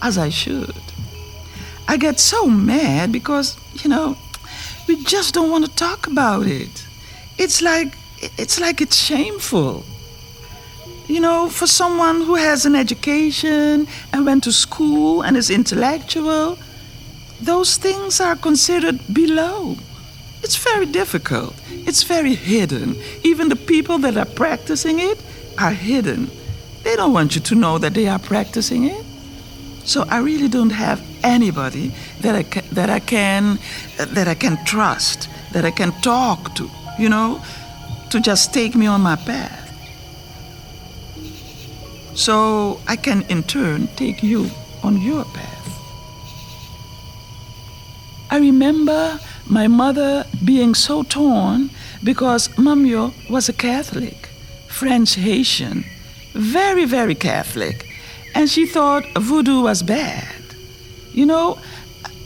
as 0.00 0.16
I 0.16 0.30
should. 0.30 0.82
I 1.86 1.98
get 1.98 2.18
so 2.20 2.46
mad 2.46 3.12
because, 3.12 3.58
you 3.82 3.90
know, 3.90 4.16
we 4.88 5.04
just 5.04 5.34
don't 5.34 5.50
want 5.50 5.66
to 5.66 5.74
talk 5.74 6.06
about 6.06 6.46
it. 6.46 6.86
It's 7.36 7.60
like 7.60 7.98
it's 8.38 8.58
like 8.58 8.80
it's 8.80 8.96
shameful. 8.96 9.84
You 11.06 11.20
know, 11.20 11.50
for 11.50 11.66
someone 11.66 12.22
who 12.22 12.36
has 12.36 12.64
an 12.64 12.74
education 12.74 13.88
and 14.12 14.24
went 14.24 14.44
to 14.44 14.52
school 14.52 15.20
and 15.20 15.36
is 15.36 15.50
intellectual, 15.50 16.56
those 17.42 17.76
things 17.76 18.20
are 18.20 18.36
considered 18.36 19.00
below. 19.12 19.76
It's 20.42 20.56
very 20.56 20.86
difficult. 20.86 21.54
It's 21.70 22.02
very 22.02 22.34
hidden. 22.34 22.96
Even 23.24 23.48
the 23.48 23.56
people 23.56 23.98
that 23.98 24.16
are 24.16 24.26
practicing 24.26 24.98
it 25.00 25.22
are 25.58 25.72
hidden. 25.72 26.30
They 26.82 26.96
don't 26.96 27.12
want 27.12 27.34
you 27.34 27.40
to 27.42 27.54
know 27.54 27.78
that 27.78 27.94
they 27.94 28.08
are 28.08 28.18
practicing 28.18 28.84
it. 28.84 29.04
So 29.84 30.04
I 30.08 30.18
really 30.18 30.48
don't 30.48 30.70
have 30.70 31.02
anybody 31.22 31.92
that 32.20 32.34
I 32.34 32.42
can, 32.42 32.64
that 32.72 32.90
I 32.90 33.00
can 33.00 33.58
that 33.96 34.28
I 34.28 34.34
can 34.34 34.62
trust, 34.64 35.28
that 35.52 35.64
I 35.64 35.70
can 35.70 35.92
talk 36.00 36.54
to, 36.54 36.70
you 36.98 37.08
know, 37.08 37.42
to 38.10 38.20
just 38.20 38.52
take 38.54 38.74
me 38.74 38.86
on 38.86 39.00
my 39.00 39.16
path. 39.16 39.66
So 42.14 42.80
I 42.86 42.96
can 42.96 43.22
in 43.22 43.42
turn 43.42 43.88
take 43.96 44.22
you 44.22 44.50
on 44.82 45.00
your 45.00 45.24
path. 45.24 45.59
I 48.32 48.38
remember 48.38 49.18
my 49.48 49.66
mother 49.66 50.24
being 50.44 50.76
so 50.76 51.02
torn 51.02 51.70
because 52.04 52.46
Mamio 52.50 53.12
was 53.28 53.48
a 53.48 53.52
Catholic, 53.52 54.28
French 54.68 55.16
Haitian, 55.16 55.84
very, 56.32 56.84
very 56.84 57.16
Catholic, 57.16 57.88
and 58.36 58.48
she 58.48 58.66
thought 58.66 59.04
voodoo 59.18 59.62
was 59.62 59.82
bad. 59.82 60.32
You 61.12 61.26
know, 61.26 61.58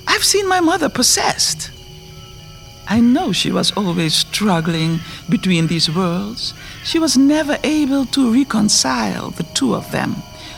I've 0.07 0.25
seen 0.25 0.47
my 0.47 0.61
mother 0.61 0.91
possessed. 0.91 1.71
I 2.87 3.01
know 3.01 3.33
she 3.33 3.51
was 3.51 3.73
always 3.75 4.15
struggling 4.15 5.01
between 5.31 5.69
these 5.69 5.89
worlds. 5.91 6.53
She 6.85 6.99
was 6.99 7.17
never 7.17 7.57
able 7.65 8.05
to 8.07 8.31
reconcile 8.31 9.31
the 9.31 9.45
two 9.55 9.75
of 9.75 9.91
them. 9.91 10.17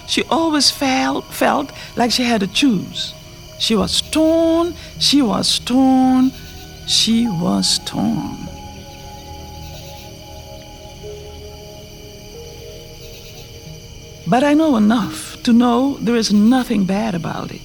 She 0.08 0.24
always 0.24 0.72
felt, 0.72 1.24
felt 1.26 1.70
like 1.94 2.10
she 2.10 2.24
had 2.24 2.40
to 2.40 2.48
choose. 2.48 3.14
She 3.58 3.74
was 3.74 4.00
torn, 4.00 4.74
she 4.98 5.22
was 5.22 5.58
torn, 5.58 6.30
she 6.86 7.26
was 7.28 7.78
torn. 7.84 8.36
But 14.28 14.42
I 14.42 14.54
know 14.54 14.76
enough 14.76 15.42
to 15.44 15.52
know 15.52 15.96
there 15.98 16.16
is 16.16 16.32
nothing 16.32 16.84
bad 16.84 17.14
about 17.14 17.52
it. 17.52 17.62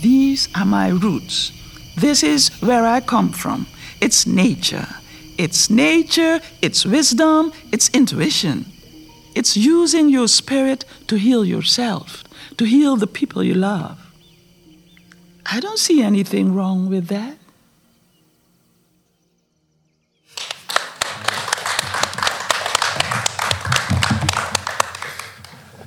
These 0.00 0.48
are 0.54 0.64
my 0.64 0.88
roots. 0.88 1.52
This 1.96 2.22
is 2.22 2.48
where 2.62 2.86
I 2.86 3.00
come 3.00 3.32
from. 3.32 3.66
It's 4.00 4.26
nature. 4.26 4.88
It's 5.36 5.70
nature, 5.70 6.40
it's 6.60 6.84
wisdom, 6.84 7.52
it's 7.70 7.88
intuition. 7.90 8.66
It's 9.34 9.56
using 9.56 10.08
your 10.08 10.28
spirit 10.28 10.84
to 11.06 11.16
heal 11.16 11.44
yourself, 11.44 12.24
to 12.56 12.64
heal 12.64 12.96
the 12.96 13.06
people 13.06 13.42
you 13.42 13.54
love. 13.54 14.09
I 15.52 15.58
don't 15.60 15.78
see 15.78 16.00
anything 16.02 16.54
wrong 16.54 16.88
with 16.88 17.08
that. 17.08 17.36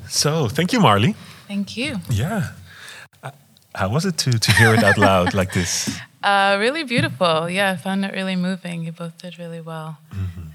So, 0.09 0.47
thank 0.47 0.71
you, 0.73 0.79
Marley. 0.79 1.15
Thank 1.47 1.75
you. 1.75 1.99
Yeah. 2.09 2.51
Uh, 3.23 3.31
How 3.75 3.89
was 3.89 4.05
it 4.05 4.17
to, 4.19 4.31
to 4.39 4.51
hear 4.53 4.73
it 4.73 4.83
out 4.83 4.97
loud 4.97 5.33
like 5.39 5.53
this? 5.53 5.97
Uh, 6.23 6.57
really 6.59 6.83
beautiful. 6.83 7.49
Yeah, 7.49 7.71
I 7.71 7.75
found 7.75 8.05
it 8.05 8.13
really 8.13 8.35
moving. 8.35 8.83
You 8.83 8.91
both 8.91 9.17
did 9.17 9.37
really 9.39 9.59
well. 9.59 9.97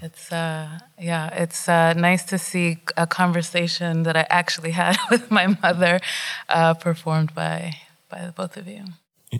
It's 0.01 0.31
uh, 0.31 0.79
yeah, 0.97 1.27
it's 1.43 1.67
uh, 1.67 1.93
nice 1.93 2.23
to 2.25 2.37
see 2.37 2.77
a 2.95 3.05
conversation 3.05 4.03
that 4.03 4.15
I 4.15 4.25
actually 4.29 4.71
had 4.71 4.97
with 5.11 5.29
my 5.29 5.47
mother 5.61 5.99
uh, 6.47 6.73
performed 6.73 7.35
by 7.35 7.75
by 8.09 8.25
the 8.25 8.31
both 8.31 8.57
of 8.57 8.67
you. 8.67 8.83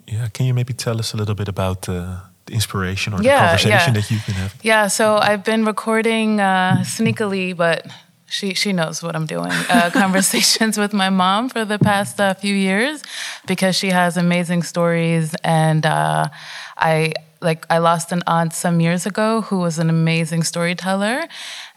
Yeah, 0.07 0.27
can 0.27 0.45
you 0.45 0.53
maybe 0.53 0.73
tell 0.73 0.99
us 0.99 1.13
a 1.13 1.17
little 1.17 1.35
bit 1.35 1.47
about 1.47 1.89
uh, 1.89 2.19
the 2.45 2.53
inspiration 2.53 3.13
or 3.13 3.19
the 3.19 3.29
conversation 3.29 3.69
yeah. 3.71 3.91
that 3.91 4.11
you've 4.11 4.25
been 4.25 4.35
having? 4.35 4.59
Yeah, 4.61 4.88
so 4.88 5.17
I've 5.17 5.43
been 5.43 5.65
recording 5.65 6.39
uh, 6.39 6.83
sneakily, 6.83 7.57
but 7.57 7.88
she 8.27 8.53
she 8.53 8.71
knows 8.71 9.01
what 9.01 9.15
I'm 9.15 9.25
doing. 9.25 9.51
Uh, 9.51 9.89
conversations 9.93 10.77
with 10.77 10.93
my 10.93 11.09
mom 11.09 11.49
for 11.49 11.65
the 11.65 11.79
past 11.79 12.21
uh, 12.21 12.33
few 12.35 12.53
years 12.53 13.01
because 13.47 13.75
she 13.75 13.89
has 13.89 14.15
amazing 14.17 14.63
stories, 14.63 15.35
and 15.43 15.85
uh, 15.85 16.29
I 16.77 17.13
like 17.41 17.65
I 17.69 17.79
lost 17.79 18.11
an 18.11 18.21
aunt 18.27 18.53
some 18.53 18.79
years 18.79 19.05
ago 19.05 19.41
who 19.41 19.59
was 19.59 19.79
an 19.79 19.89
amazing 19.89 20.43
storyteller, 20.43 21.27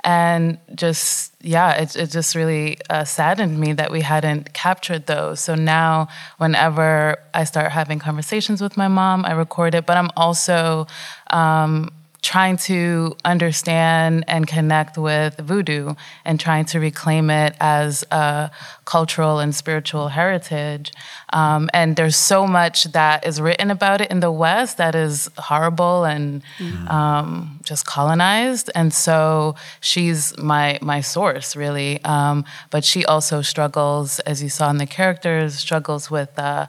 and 0.05 0.59
just 0.75 1.35
yeah, 1.41 1.75
it 1.75 1.97
it 1.97 2.07
just 2.11 2.35
really 2.35 2.79
uh, 2.91 3.05
saddened 3.05 3.59
me 3.59 3.73
that 3.75 3.91
we 3.91 4.01
hadn't 4.01 4.53
captured 4.53 5.07
those. 5.07 5.41
So 5.41 5.55
now, 5.55 6.09
whenever 6.39 7.19
I 7.35 7.45
start 7.45 7.73
having 7.73 7.99
conversations 7.99 8.61
with 8.61 8.77
my 8.77 8.89
mom, 8.89 9.25
I 9.25 9.33
record 9.33 9.75
it, 9.75 9.87
but 9.87 9.97
I'm 9.97 10.11
also 10.17 10.87
um, 11.31 11.91
trying 12.23 12.57
to 12.57 13.17
understand 13.25 14.25
and 14.29 14.47
connect 14.47 14.97
with 14.97 15.37
voodoo 15.39 15.95
and 16.25 16.39
trying 16.39 16.65
to 16.65 16.79
reclaim 16.79 17.29
it 17.31 17.55
as 17.61 18.05
a 18.13 18.49
cultural 18.85 19.41
and 19.41 19.55
spiritual 19.55 20.09
heritage. 20.09 20.93
Um, 21.33 21.69
and 21.75 21.97
there's 21.97 22.17
so 22.17 22.47
much 22.47 22.85
that 22.93 23.27
is 23.27 23.41
written 23.41 23.73
about 23.73 24.01
it 24.01 24.11
in 24.11 24.21
the 24.21 24.31
West 24.31 24.77
that 24.79 24.95
is 24.95 25.29
horrible 25.37 26.05
and 26.05 26.43
um, 26.89 27.59
just 27.65 27.87
colonized. 27.87 28.71
And 28.77 28.95
so 28.95 29.57
she's 29.81 30.37
my 30.39 30.79
my 30.81 31.01
source, 31.01 31.57
really. 31.57 32.03
Um, 32.05 32.45
but 32.71 32.85
she 32.85 33.05
also 33.05 33.43
struggles, 33.43 34.21
as 34.21 34.43
you 34.43 34.49
saw 34.49 34.71
in 34.71 34.79
the 34.79 34.87
characters, 34.87 35.59
struggles 35.59 36.11
with. 36.11 36.39
Uh, 36.39 36.67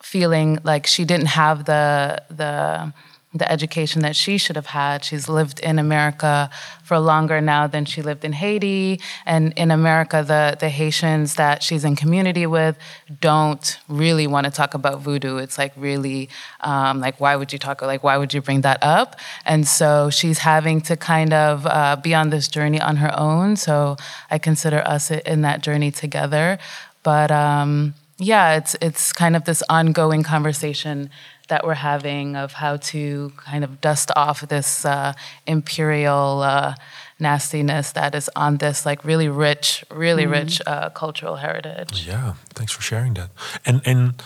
feeling 0.00 0.58
like 0.62 0.86
she 0.86 1.04
didn't 1.04 1.26
have 1.26 1.64
the 1.64 2.22
the 2.30 2.92
the 3.34 3.50
education 3.52 4.00
that 4.02 4.16
she 4.16 4.38
should 4.38 4.56
have 4.56 4.66
had. 4.66 5.04
She's 5.04 5.28
lived 5.28 5.60
in 5.60 5.78
America 5.78 6.48
for 6.82 6.98
longer 6.98 7.42
now 7.42 7.66
than 7.66 7.84
she 7.84 8.00
lived 8.00 8.24
in 8.24 8.32
Haiti. 8.32 9.00
And 9.26 9.52
in 9.52 9.70
America, 9.70 10.24
the, 10.26 10.56
the 10.58 10.70
Haitians 10.70 11.34
that 11.34 11.62
she's 11.62 11.84
in 11.84 11.94
community 11.94 12.46
with 12.46 12.78
don't 13.20 13.78
really 13.86 14.26
want 14.26 14.46
to 14.46 14.50
talk 14.50 14.72
about 14.72 15.00
voodoo. 15.00 15.36
It's 15.36 15.58
like 15.58 15.72
really, 15.76 16.30
um, 16.60 17.00
like, 17.00 17.20
why 17.20 17.36
would 17.36 17.52
you 17.52 17.58
talk, 17.58 17.82
like, 17.82 18.02
why 18.02 18.16
would 18.16 18.32
you 18.32 18.40
bring 18.40 18.62
that 18.62 18.82
up? 18.82 19.16
And 19.44 19.68
so 19.68 20.08
she's 20.08 20.38
having 20.38 20.80
to 20.82 20.96
kind 20.96 21.34
of 21.34 21.66
uh, 21.66 21.96
be 21.96 22.14
on 22.14 22.30
this 22.30 22.48
journey 22.48 22.80
on 22.80 22.96
her 22.96 23.12
own. 23.18 23.56
So 23.56 23.98
I 24.30 24.38
consider 24.38 24.78
us 24.86 25.10
in 25.10 25.42
that 25.42 25.62
journey 25.62 25.90
together. 25.90 26.58
But, 27.02 27.30
um, 27.30 27.94
yeah, 28.20 28.56
it's 28.56 28.74
it's 28.80 29.12
kind 29.12 29.36
of 29.36 29.44
this 29.44 29.62
ongoing 29.68 30.24
conversation 30.24 31.08
that 31.48 31.64
we're 31.66 31.74
having 31.74 32.36
of 32.36 32.52
how 32.52 32.76
to 32.76 33.32
kind 33.36 33.64
of 33.64 33.80
dust 33.80 34.10
off 34.16 34.40
this 34.48 34.84
uh, 34.84 35.12
imperial 35.46 36.42
uh, 36.42 36.74
nastiness 37.18 37.92
that 37.92 38.14
is 38.14 38.30
on 38.36 38.58
this 38.58 38.86
like 38.86 39.04
really 39.04 39.28
rich, 39.28 39.84
really 39.90 40.22
Mm-hmm. 40.24 40.32
rich 40.32 40.60
uh, 40.66 40.90
cultural 40.90 41.36
heritage. 41.36 42.06
Yeah, 42.06 42.34
thanks 42.54 42.72
for 42.72 42.82
sharing 42.82 43.14
that. 43.14 43.30
And 43.64 43.80
and 43.84 44.22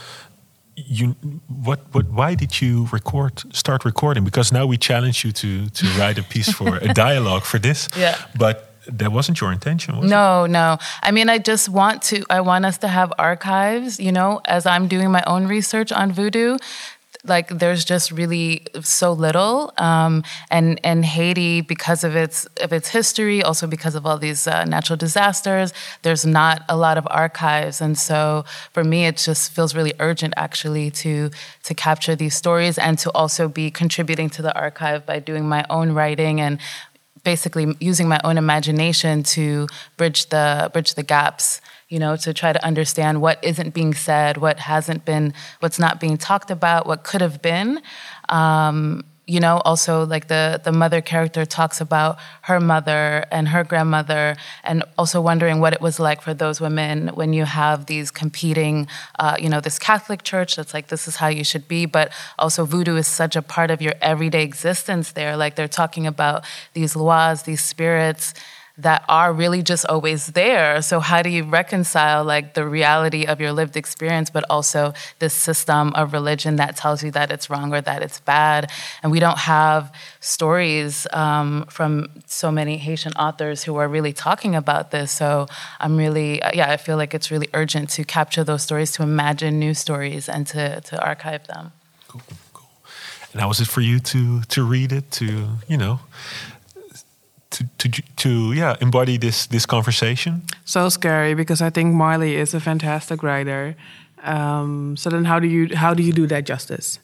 you, 0.76 1.14
what 1.64 1.80
what? 1.92 2.06
Why 2.10 2.34
did 2.34 2.60
you 2.60 2.88
record? 2.92 3.42
Start 3.54 3.84
recording? 3.84 4.24
Because 4.24 4.52
now 4.54 4.66
we 4.66 4.76
challenge 4.78 5.24
you 5.24 5.32
to 5.32 5.68
to 5.68 5.86
write 5.98 6.18
a 6.20 6.22
piece 6.22 6.52
for 6.52 6.76
a 6.76 6.92
dialogue 6.94 7.44
for 7.44 7.58
this. 7.60 7.88
Yeah. 7.96 8.16
But 8.38 8.56
that 8.98 9.12
wasn't 9.12 9.38
your 9.40 9.52
intention, 9.52 9.96
was 9.96 10.04
it? 10.06 10.08
No, 10.10 10.46
no. 10.46 10.76
I 11.02 11.12
mean, 11.12 11.28
I 11.30 11.38
just 11.38 11.68
want 11.68 12.02
to, 12.10 12.24
I 12.28 12.40
want 12.40 12.64
us 12.64 12.78
to 12.78 12.88
have 12.88 13.12
archives, 13.16 14.00
you 14.00 14.10
know, 14.10 14.40
as 14.44 14.66
I'm 14.66 14.88
doing 14.88 15.10
my 15.12 15.22
own 15.26 15.46
research 15.46 15.92
on 15.92 16.10
voodoo. 16.12 16.56
Like, 17.24 17.50
there's 17.50 17.84
just 17.84 18.10
really 18.10 18.66
so 18.80 19.12
little, 19.12 19.72
um, 19.78 20.24
and 20.50 20.80
and 20.82 21.04
Haiti 21.04 21.60
because 21.60 22.02
of 22.02 22.16
its 22.16 22.46
of 22.60 22.72
its 22.72 22.88
history, 22.88 23.44
also 23.44 23.68
because 23.68 23.94
of 23.94 24.04
all 24.04 24.18
these 24.18 24.48
uh, 24.48 24.64
natural 24.64 24.96
disasters. 24.96 25.72
There's 26.02 26.26
not 26.26 26.64
a 26.68 26.76
lot 26.76 26.98
of 26.98 27.06
archives, 27.08 27.80
and 27.80 27.96
so 27.96 28.44
for 28.72 28.82
me, 28.82 29.06
it 29.06 29.18
just 29.18 29.52
feels 29.52 29.72
really 29.72 29.94
urgent, 30.00 30.34
actually, 30.36 30.90
to 31.02 31.30
to 31.62 31.74
capture 31.74 32.16
these 32.16 32.34
stories 32.34 32.76
and 32.76 32.98
to 32.98 33.12
also 33.12 33.48
be 33.48 33.70
contributing 33.70 34.28
to 34.30 34.42
the 34.42 34.52
archive 34.58 35.06
by 35.06 35.20
doing 35.20 35.48
my 35.48 35.64
own 35.70 35.92
writing 35.92 36.40
and 36.40 36.58
basically 37.24 37.76
using 37.78 38.08
my 38.08 38.20
own 38.24 38.36
imagination 38.36 39.22
to 39.22 39.68
bridge 39.96 40.28
the 40.30 40.70
bridge 40.72 40.94
the 40.94 41.04
gaps 41.04 41.60
you 41.92 41.98
know 41.98 42.16
to 42.16 42.32
try 42.32 42.52
to 42.52 42.64
understand 42.64 43.20
what 43.20 43.38
isn't 43.44 43.74
being 43.74 43.92
said 43.92 44.38
what 44.38 44.58
hasn't 44.58 45.04
been 45.04 45.34
what's 45.60 45.78
not 45.78 46.00
being 46.00 46.16
talked 46.16 46.50
about 46.50 46.86
what 46.86 47.04
could 47.04 47.20
have 47.20 47.42
been. 47.42 47.80
Um, 48.28 49.04
you 49.26 49.38
know 49.38 49.58
also 49.64 50.04
like 50.04 50.26
the 50.26 50.60
the 50.64 50.72
mother 50.72 51.00
character 51.00 51.44
talks 51.46 51.80
about 51.80 52.18
her 52.42 52.58
mother 52.58 53.24
and 53.30 53.48
her 53.48 53.62
grandmother 53.62 54.36
and 54.64 54.82
also 54.98 55.20
wondering 55.20 55.60
what 55.60 55.72
it 55.72 55.80
was 55.80 56.00
like 56.00 56.20
for 56.20 56.34
those 56.34 56.60
women 56.60 57.08
when 57.08 57.32
you 57.32 57.44
have 57.44 57.86
these 57.86 58.10
competing 58.10 58.88
uh, 59.20 59.36
you 59.38 59.48
know 59.48 59.60
this 59.60 59.78
catholic 59.78 60.24
church 60.24 60.56
that's 60.56 60.74
like 60.74 60.88
this 60.88 61.06
is 61.06 61.16
how 61.16 61.28
you 61.28 61.44
should 61.44 61.68
be 61.68 61.86
but 61.86 62.12
also 62.36 62.64
voodoo 62.64 62.96
is 62.96 63.06
such 63.06 63.36
a 63.36 63.42
part 63.42 63.70
of 63.70 63.80
your 63.80 63.94
everyday 64.00 64.42
existence 64.42 65.12
there. 65.12 65.36
Like 65.36 65.54
they're 65.54 65.68
talking 65.68 66.06
about 66.06 66.44
these 66.74 66.94
loas 66.94 67.44
these 67.44 67.62
spirits 67.62 68.34
that 68.78 69.04
are 69.08 69.32
really 69.32 69.62
just 69.62 69.84
always 69.86 70.28
there. 70.28 70.80
So 70.82 71.00
how 71.00 71.22
do 71.22 71.28
you 71.28 71.44
reconcile 71.44 72.24
like 72.24 72.54
the 72.54 72.66
reality 72.66 73.26
of 73.26 73.40
your 73.40 73.52
lived 73.52 73.76
experience, 73.76 74.30
but 74.30 74.44
also 74.48 74.94
this 75.18 75.34
system 75.34 75.92
of 75.94 76.12
religion 76.12 76.56
that 76.56 76.76
tells 76.76 77.02
you 77.02 77.10
that 77.10 77.30
it's 77.30 77.50
wrong 77.50 77.74
or 77.74 77.80
that 77.82 78.02
it's 78.02 78.20
bad? 78.20 78.70
And 79.02 79.12
we 79.12 79.20
don't 79.20 79.38
have 79.38 79.94
stories 80.20 81.06
um, 81.12 81.66
from 81.68 82.08
so 82.26 82.50
many 82.50 82.78
Haitian 82.78 83.12
authors 83.14 83.62
who 83.62 83.76
are 83.76 83.88
really 83.88 84.12
talking 84.12 84.54
about 84.54 84.90
this. 84.90 85.12
So 85.12 85.46
I'm 85.78 85.96
really, 85.96 86.40
yeah, 86.54 86.70
I 86.70 86.78
feel 86.78 86.96
like 86.96 87.12
it's 87.12 87.30
really 87.30 87.48
urgent 87.52 87.90
to 87.90 88.04
capture 88.04 88.42
those 88.42 88.62
stories, 88.62 88.92
to 88.92 89.02
imagine 89.02 89.58
new 89.58 89.74
stories, 89.74 90.28
and 90.28 90.46
to 90.48 90.80
to 90.80 91.04
archive 91.04 91.46
them. 91.46 91.72
Cool, 92.08 92.22
cool. 92.52 92.68
And 93.32 93.40
how 93.40 93.48
was 93.48 93.60
it 93.60 93.68
for 93.68 93.80
you 93.80 94.00
to 94.00 94.42
to 94.42 94.64
read 94.64 94.92
it? 94.92 95.10
To 95.12 95.48
you 95.68 95.76
know. 95.76 96.00
To, 97.78 97.88
to, 97.88 98.02
to 98.16 98.52
yeah 98.52 98.76
embody 98.80 99.18
this 99.18 99.46
this 99.46 99.66
conversation 99.66 100.42
So 100.64 100.88
scary 100.88 101.34
because 101.34 101.66
I 101.66 101.70
think 101.70 101.94
Marley 101.94 102.36
is 102.36 102.54
a 102.54 102.60
fantastic 102.60 103.22
writer. 103.22 103.74
Um, 104.24 104.96
so 104.96 105.10
then, 105.10 105.24
how 105.24 105.40
do 105.40 105.46
you 105.46 105.76
how 105.76 105.94
do 105.94 106.02
you 106.02 106.12
do 106.12 106.26
that 106.26 106.44
justice 106.48 107.00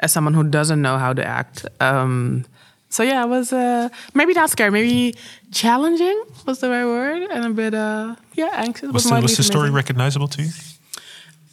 as 0.00 0.12
someone 0.12 0.34
who 0.34 0.44
doesn't 0.44 0.80
know 0.80 0.98
how 0.98 1.14
to 1.14 1.24
act? 1.24 1.66
Um, 1.80 2.44
so 2.90 3.02
yeah, 3.02 3.24
it 3.24 3.28
was 3.28 3.52
uh, 3.52 3.88
maybe 4.14 4.34
not 4.34 4.50
scary, 4.50 4.70
maybe 4.70 5.14
challenging 5.50 6.22
was 6.46 6.58
the 6.60 6.68
right 6.68 6.84
word, 6.86 7.22
and 7.30 7.44
a 7.44 7.50
bit 7.50 7.74
uh, 7.74 8.16
yeah 8.34 8.50
anxious. 8.64 8.92
was 8.92 9.04
but 9.04 9.16
the, 9.16 9.22
was 9.22 9.36
the 9.36 9.42
story 9.42 9.70
recognizable 9.70 10.28
to 10.28 10.42
you 10.42 10.50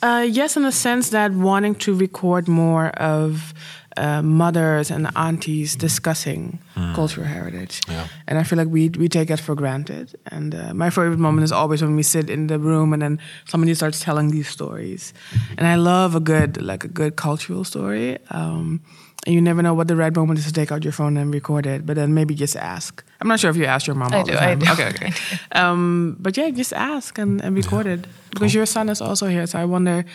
Uh, 0.01 0.25
yes, 0.27 0.55
in 0.57 0.63
the 0.63 0.71
sense 0.71 1.09
that 1.09 1.31
wanting 1.31 1.75
to 1.75 1.95
record 1.95 2.47
more 2.47 2.87
of 2.99 3.53
uh, 3.97 4.21
mothers 4.21 4.91
and 4.91 5.07
aunties 5.15 5.75
discussing 5.75 6.59
cultural 6.95 7.27
heritage, 7.27 7.79
Yeah. 7.89 8.07
and 8.27 8.37
I 8.39 8.43
feel 8.43 8.57
like 8.57 8.67
we 8.73 8.89
we 8.89 9.07
take 9.07 9.27
that 9.27 9.39
for 9.39 9.55
granted. 9.55 10.07
And 10.31 10.53
uh, 10.53 10.73
my 10.73 10.89
favorite 10.89 11.19
moment 11.19 11.43
is 11.45 11.51
always 11.51 11.81
when 11.81 11.95
we 11.95 12.03
sit 12.03 12.29
in 12.29 12.47
the 12.47 12.57
room 12.59 12.93
and 12.93 13.01
then 13.01 13.19
somebody 13.45 13.73
starts 13.75 13.99
telling 14.03 14.31
these 14.31 14.49
stories, 14.49 15.13
and 15.57 15.67
I 15.67 15.75
love 15.75 16.15
a 16.15 16.19
good 16.19 16.61
like 16.61 16.83
a 16.85 16.89
good 16.89 17.15
cultural 17.15 17.63
story. 17.63 18.17
Um, 18.29 18.79
and 19.25 19.33
you 19.33 19.41
never 19.41 19.61
know 19.63 19.73
what 19.73 19.87
the 19.87 19.95
right 19.95 20.15
moment 20.15 20.39
is 20.39 20.45
to 20.45 20.53
take 20.53 20.71
out 20.71 20.83
your 20.83 20.93
phone 20.93 21.17
and 21.17 21.33
record 21.33 21.65
it, 21.65 21.85
but 21.85 21.95
then 21.95 22.13
maybe 22.13 22.35
just 22.35 22.55
ask. 22.55 23.03
I'm 23.19 23.27
not 23.27 23.39
sure 23.39 23.49
if 23.49 23.57
you 23.57 23.65
ask 23.65 23.87
your 23.87 23.95
mom. 23.95 24.13
I 24.13 24.17
all 24.17 24.23
do, 24.23 24.33
the 24.33 24.43
I 24.43 24.55
time. 24.55 24.59
do. 24.59 24.71
Okay, 24.71 24.87
okay. 24.89 25.11
Um, 25.51 26.15
but 26.19 26.37
yeah, 26.37 26.49
just 26.51 26.73
ask 26.73 27.17
and, 27.17 27.41
and 27.41 27.55
record 27.55 27.87
it 27.87 28.05
because 28.29 28.53
your 28.53 28.65
son 28.67 28.89
is 28.89 29.01
also 29.01 29.27
here. 29.27 29.47
So 29.47 29.59
I 29.59 29.65
wonder, 29.65 30.05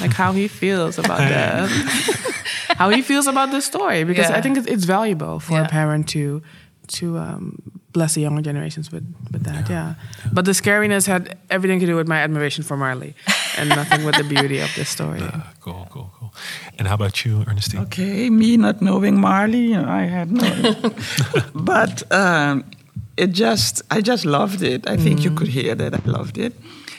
like, 0.00 0.12
how 0.12 0.32
he 0.32 0.48
feels 0.48 0.98
about 0.98 1.18
that, 1.18 1.68
how 2.78 2.88
he 2.88 3.02
feels 3.02 3.26
about 3.26 3.50
this 3.50 3.66
story 3.66 4.04
because 4.04 4.30
I 4.30 4.40
think 4.40 4.56
it's, 4.56 4.66
it's 4.66 4.84
valuable 4.84 5.40
for 5.40 5.60
a 5.60 5.68
parent 5.68 6.08
to 6.10 6.42
to 6.86 7.16
um, 7.18 7.62
bless 7.92 8.14
the 8.14 8.20
younger 8.20 8.42
generations 8.42 8.92
with 8.92 9.04
with 9.32 9.44
that. 9.44 9.68
Yeah. 9.68 9.94
But 10.32 10.44
the 10.44 10.52
scariness 10.52 11.06
had 11.06 11.38
everything 11.50 11.80
to 11.80 11.86
do 11.86 11.96
with 11.96 12.08
my 12.08 12.18
admiration 12.18 12.62
for 12.64 12.76
Marley 12.76 13.14
and 13.56 13.68
nothing 13.68 14.04
with 14.04 14.16
the 14.16 14.24
beauty 14.24 14.60
of 14.60 14.74
this 14.74 14.88
story. 14.88 15.20
Uh, 15.34 15.40
cool 15.60 15.86
cool 15.90 16.10
cool 16.12 16.13
and 16.78 16.88
how 16.88 16.94
about 16.94 17.24
you 17.24 17.44
Ernestine 17.48 17.80
Okay, 17.82 18.30
me 18.30 18.56
not 18.56 18.80
knowing 18.80 19.20
Marley, 19.20 19.74
I 19.74 20.02
had 20.02 20.30
no. 20.30 20.74
but 21.54 22.10
um, 22.12 22.64
it 23.16 23.32
just, 23.32 23.82
I 23.90 24.00
just 24.00 24.24
loved 24.24 24.62
it. 24.62 24.88
I 24.88 24.96
think 24.96 25.24
you 25.24 25.30
could 25.30 25.48
hear 25.48 25.74
that 25.74 25.94
I 25.94 26.00
loved 26.04 26.38
it. 26.38 26.52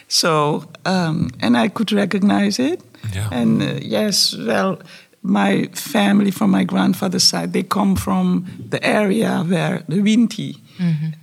So, 0.07 0.63
um, 0.85 1.29
and 1.41 1.57
I 1.57 1.67
could 1.67 1.91
recognize 1.91 2.59
it. 2.59 2.81
Yeah. 3.13 3.29
And 3.31 3.61
uh, 3.61 3.79
yes, 3.81 4.35
well, 4.37 4.79
my 5.21 5.67
family 5.73 6.31
from 6.31 6.51
my 6.51 6.63
grandfather's 6.63 7.23
side, 7.23 7.53
they 7.53 7.63
come 7.63 7.95
from 7.95 8.45
the 8.69 8.83
area 8.85 9.43
where 9.47 9.83
the 9.87 9.97
Winti 9.97 10.57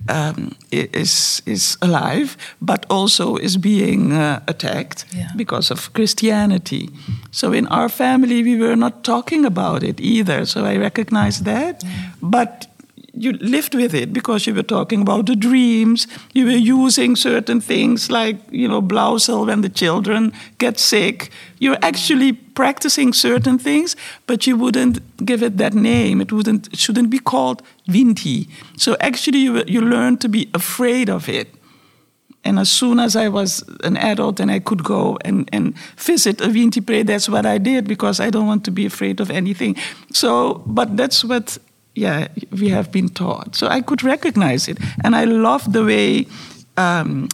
um, 0.09 0.51
is 0.71 1.41
is 1.45 1.77
alive, 1.81 2.37
but 2.61 2.85
also 2.89 3.35
is 3.37 3.57
being 3.57 4.11
uh, 4.13 4.39
attacked 4.47 5.05
Yeah. 5.15 5.31
because 5.35 5.73
of 5.73 5.91
Christianity. 5.93 6.89
So 7.31 7.53
in 7.53 7.67
our 7.67 7.89
family, 7.89 8.43
we 8.43 8.57
were 8.57 8.75
not 8.75 9.03
talking 9.03 9.45
about 9.45 9.83
it 9.83 9.99
either. 10.01 10.45
So 10.45 10.65
I 10.65 10.77
recognize 10.77 11.43
that, 11.43 11.83
but 12.21 12.67
you 13.13 13.33
lived 13.33 13.75
with 13.75 13.93
it 13.93 14.11
because 14.11 14.47
you 14.47 14.55
were 14.55 14.63
talking 14.63 15.01
about 15.01 15.27
the 15.27 15.35
dreams. 15.35 16.07
You 16.33 16.45
were 16.45 16.51
using 16.51 17.15
certain 17.15 17.61
things 17.61 18.09
like 18.09 18.37
you 18.51 18.67
know 18.67 18.81
blauwsel 18.81 19.45
when 19.45 19.61
the 19.61 19.69
children 19.69 20.33
get 20.57 20.79
sick. 20.79 21.29
You're 21.59 21.77
actually 21.81 22.33
practicing 22.33 23.13
certain 23.13 23.59
things, 23.59 23.95
but 24.25 24.47
you 24.47 24.57
wouldn't 24.57 24.99
give 25.25 25.43
it 25.43 25.57
that 25.57 25.73
name. 25.73 26.21
It 26.21 26.31
wouldn't 26.31 26.75
shouldn't 26.75 27.11
be 27.11 27.19
called 27.19 27.61
Winti. 27.87 28.49
So 28.77 28.97
actually, 28.99 29.39
you 29.39 29.63
you 29.67 29.81
learn 29.81 30.17
to 30.17 30.27
be 30.27 30.49
afraid 30.53 31.09
of 31.09 31.29
it. 31.29 31.47
And 32.45 32.59
as 32.59 32.69
soon 32.69 32.99
as 32.99 33.15
I 33.15 33.29
was 33.29 33.63
an 33.83 33.95
adult 33.95 34.39
and 34.39 34.51
I 34.51 34.59
could 34.59 34.83
go 34.83 35.17
and, 35.23 35.49
and 35.53 35.77
visit 35.95 36.41
a 36.41 36.47
Winti 36.47 36.85
Pre, 36.85 37.03
that's 37.03 37.29
what 37.29 37.45
I 37.45 37.57
did 37.57 37.87
because 37.87 38.19
I 38.19 38.29
don't 38.29 38.47
want 38.47 38.65
to 38.65 38.71
be 38.71 38.85
afraid 38.85 39.21
of 39.21 39.31
anything. 39.31 39.77
So, 40.11 40.61
but 40.65 40.97
that's 40.97 41.23
what, 41.23 41.57
yeah, 41.95 42.27
we 42.51 42.69
have 42.69 42.91
been 42.91 43.09
taught. 43.09 43.55
So 43.55 43.67
I 43.67 43.81
could 43.81 44.03
recognize 44.03 44.67
it. 44.67 44.77
And 45.03 45.15
I 45.15 45.25
love 45.25 45.71
the 45.71 45.83
way 45.83 46.25
um, 46.77 47.27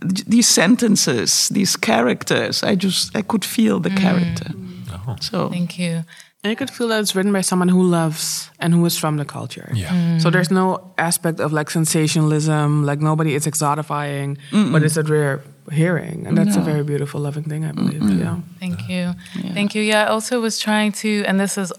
th- 0.00 0.24
these 0.26 0.48
sentences, 0.48 1.48
these 1.48 1.76
characters, 1.76 2.62
I 2.62 2.74
just, 2.74 3.16
I 3.16 3.22
could 3.22 3.44
feel 3.44 3.80
the 3.80 3.90
character. 3.90 4.50
oh. 5.08 5.16
So, 5.20 5.48
Thank 5.48 5.78
you. 5.78 6.04
And 6.44 6.50
you 6.50 6.56
could 6.56 6.70
feel 6.70 6.88
that 6.88 7.00
it's 7.00 7.14
written 7.14 7.32
by 7.32 7.42
someone 7.42 7.68
who 7.68 7.82
loves 7.84 8.50
and 8.58 8.74
who 8.74 8.84
is 8.84 8.98
from 8.98 9.16
the 9.16 9.24
culture. 9.24 9.70
Yeah. 9.74 10.18
So 10.18 10.28
there's 10.28 10.50
no 10.50 10.92
aspect 10.98 11.38
of 11.38 11.52
like 11.52 11.70
sensationalism, 11.70 12.84
like 12.84 13.00
nobody 13.00 13.34
is 13.34 13.46
exotifying, 13.46 14.38
but 14.72 14.82
it's 14.82 14.96
a 14.96 15.02
we're 15.02 15.40
hearing. 15.70 16.26
And 16.26 16.36
that's 16.36 16.56
a 16.56 16.60
very 16.60 16.82
beautiful, 16.82 17.20
loving 17.20 17.44
thing, 17.44 17.64
I 17.64 17.70
believe. 17.70 18.02
Yeah. 18.18 18.40
Thank 18.58 18.88
you. 18.88 19.12
Thank 19.54 19.76
you. 19.76 19.82
Yeah, 19.82 20.04
I 20.04 20.06
also 20.08 20.40
was 20.40 20.58
trying 20.58 20.90
to, 20.92 21.22
and 21.28 21.38
this 21.38 21.56
is 21.56 21.72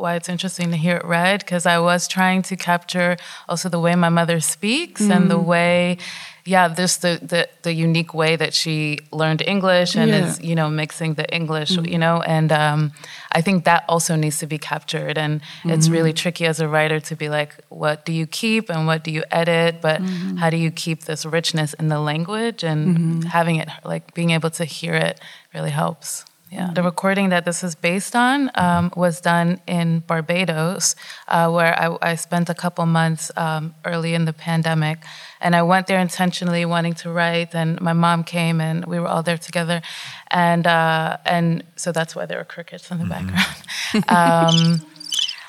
why 0.00 0.14
it's 0.14 0.28
interesting 0.28 0.70
to 0.70 0.76
hear 0.76 0.96
it 0.96 1.04
read, 1.04 1.40
because 1.40 1.66
I 1.66 1.78
was 1.78 2.08
trying 2.08 2.42
to 2.42 2.56
capture 2.56 3.16
also 3.48 3.68
the 3.68 3.80
way 3.80 3.94
my 3.94 4.08
mother 4.08 4.40
speaks 4.40 5.00
and 5.00 5.30
the 5.30 5.38
mm. 5.38 5.44
way, 5.44 5.98
yeah, 6.44 6.68
just 6.68 7.02
the, 7.02 7.18
the 7.22 7.48
the 7.62 7.72
unique 7.72 8.14
way 8.14 8.36
that 8.36 8.54
she 8.54 9.00
learned 9.12 9.42
English 9.46 9.96
and 9.96 10.10
Yeah. 10.10 10.26
is 10.26 10.40
you 10.40 10.54
know 10.54 10.70
mixing 10.70 11.14
the 11.14 11.26
English, 11.34 11.72
mm. 11.76 11.90
you 11.90 11.98
know, 11.98 12.22
and 12.22 12.50
um, 12.52 12.92
I 13.32 13.42
think 13.42 13.64
that 13.64 13.84
also 13.88 14.16
needs 14.16 14.38
to 14.38 14.46
be 14.46 14.58
captured. 14.58 15.18
And 15.18 15.40
it's 15.64 15.86
mm-hmm. 15.86 15.92
really 15.92 16.12
tricky 16.12 16.46
as 16.46 16.60
a 16.60 16.68
writer 16.68 17.00
to 17.00 17.16
be 17.16 17.28
like, 17.28 17.54
what 17.68 18.04
do 18.06 18.12
you 18.12 18.26
keep 18.26 18.70
and 18.70 18.86
what 18.86 19.04
do 19.04 19.10
you 19.10 19.24
edit, 19.30 19.80
but 19.82 20.00
mm-hmm. 20.00 20.36
how 20.36 20.50
do 20.50 20.56
you 20.56 20.70
keep 20.70 21.04
this 21.04 21.26
richness 21.26 21.74
in 21.74 21.88
the 21.88 22.00
language? 22.00 22.64
And 22.64 22.96
mm-hmm. 22.96 23.20
having 23.22 23.56
it 23.56 23.68
like 23.84 24.14
being 24.14 24.30
able 24.30 24.50
to 24.50 24.64
hear 24.64 24.94
it 24.94 25.20
really 25.54 25.70
helps. 25.70 26.24
Yeah. 26.50 26.70
The 26.72 26.82
recording 26.82 27.28
that 27.28 27.44
this 27.44 27.62
is 27.62 27.74
based 27.74 28.16
on 28.16 28.50
um, 28.54 28.90
was 28.96 29.20
done 29.20 29.60
in 29.66 30.00
Barbados, 30.00 30.96
uh, 31.28 31.50
where 31.50 31.78
I, 31.78 31.96
I 32.00 32.14
spent 32.14 32.48
a 32.48 32.54
couple 32.54 32.86
months 32.86 33.30
um, 33.36 33.74
early 33.84 34.14
in 34.14 34.24
the 34.24 34.32
pandemic. 34.32 34.98
And 35.40 35.54
I 35.54 35.62
went 35.62 35.86
there 35.86 36.00
intentionally 36.00 36.64
wanting 36.64 36.94
to 36.94 37.10
write, 37.10 37.54
and 37.54 37.80
my 37.80 37.92
mom 37.92 38.24
came, 38.24 38.60
and 38.60 38.86
we 38.86 38.98
were 38.98 39.06
all 39.06 39.22
there 39.22 39.38
together. 39.38 39.82
And, 40.30 40.66
uh, 40.66 41.18
and 41.24 41.64
so 41.76 41.92
that's 41.92 42.16
why 42.16 42.24
there 42.26 42.38
were 42.38 42.44
crickets 42.44 42.90
in 42.90 42.98
the 42.98 43.04
background. 43.04 44.08
um, 44.08 44.86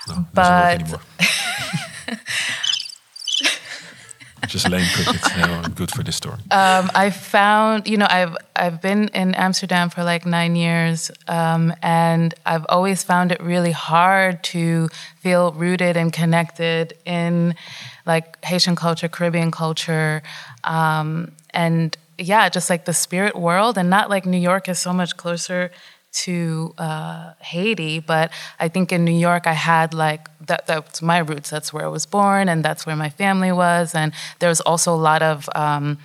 No, 0.07 0.25
But-. 0.33 1.01
Just 4.49 4.67
lame 4.67 4.85
crickets. 4.93 5.29
I'm 5.35 5.73
good 5.73 5.91
for 5.91 6.03
this 6.03 6.15
story. 6.15 6.37
Um, 6.49 6.89
I 6.95 7.11
found, 7.11 7.87
you 7.87 7.97
know, 7.97 8.07
I've 8.09 8.35
I've 8.55 8.81
been 8.81 9.09
in 9.09 9.35
Amsterdam 9.35 9.89
for 9.89 10.03
like 10.03 10.25
nine 10.25 10.55
years, 10.55 11.11
um, 11.27 11.71
and 11.83 12.33
I've 12.45 12.65
always 12.67 13.03
found 13.03 13.31
it 13.31 13.41
really 13.41 13.71
hard 13.71 14.43
to 14.45 14.89
feel 15.17 15.51
rooted 15.51 15.95
and 15.95 16.11
connected 16.11 16.93
in 17.05 17.55
like 18.05 18.43
Haitian 18.43 18.75
culture, 18.75 19.07
Caribbean 19.07 19.51
culture, 19.51 20.23
um, 20.63 21.31
and 21.51 21.95
yeah, 22.17 22.49
just 22.49 22.69
like 22.69 22.85
the 22.85 22.93
spirit 22.93 23.35
world, 23.35 23.77
and 23.77 23.89
not 23.89 24.09
like 24.09 24.25
New 24.25 24.39
York 24.39 24.67
is 24.67 24.79
so 24.79 24.91
much 24.91 25.15
closer 25.15 25.71
to 26.11 26.73
uh, 26.77 27.33
Haiti, 27.39 27.99
but 27.99 28.31
I 28.59 28.67
think 28.67 28.91
in 28.91 29.05
New 29.05 29.17
York 29.17 29.47
I 29.47 29.53
had 29.53 29.93
like 29.93 30.27
that. 30.47 30.67
That's 30.67 31.01
my 31.01 31.19
roots. 31.19 31.49
That's 31.49 31.71
where 31.71 31.85
I 31.85 31.89
was 31.89 32.05
born, 32.05 32.49
and 32.49 32.63
that's 32.63 32.85
where 32.85 32.95
my 32.95 33.09
family 33.09 33.51
was. 33.51 33.93
And 33.93 34.13
there 34.39 34.49
was 34.49 34.61
also 34.61 34.93
a 34.93 34.97
lot 34.97 35.21
of 35.21 35.49
um, 35.55 35.99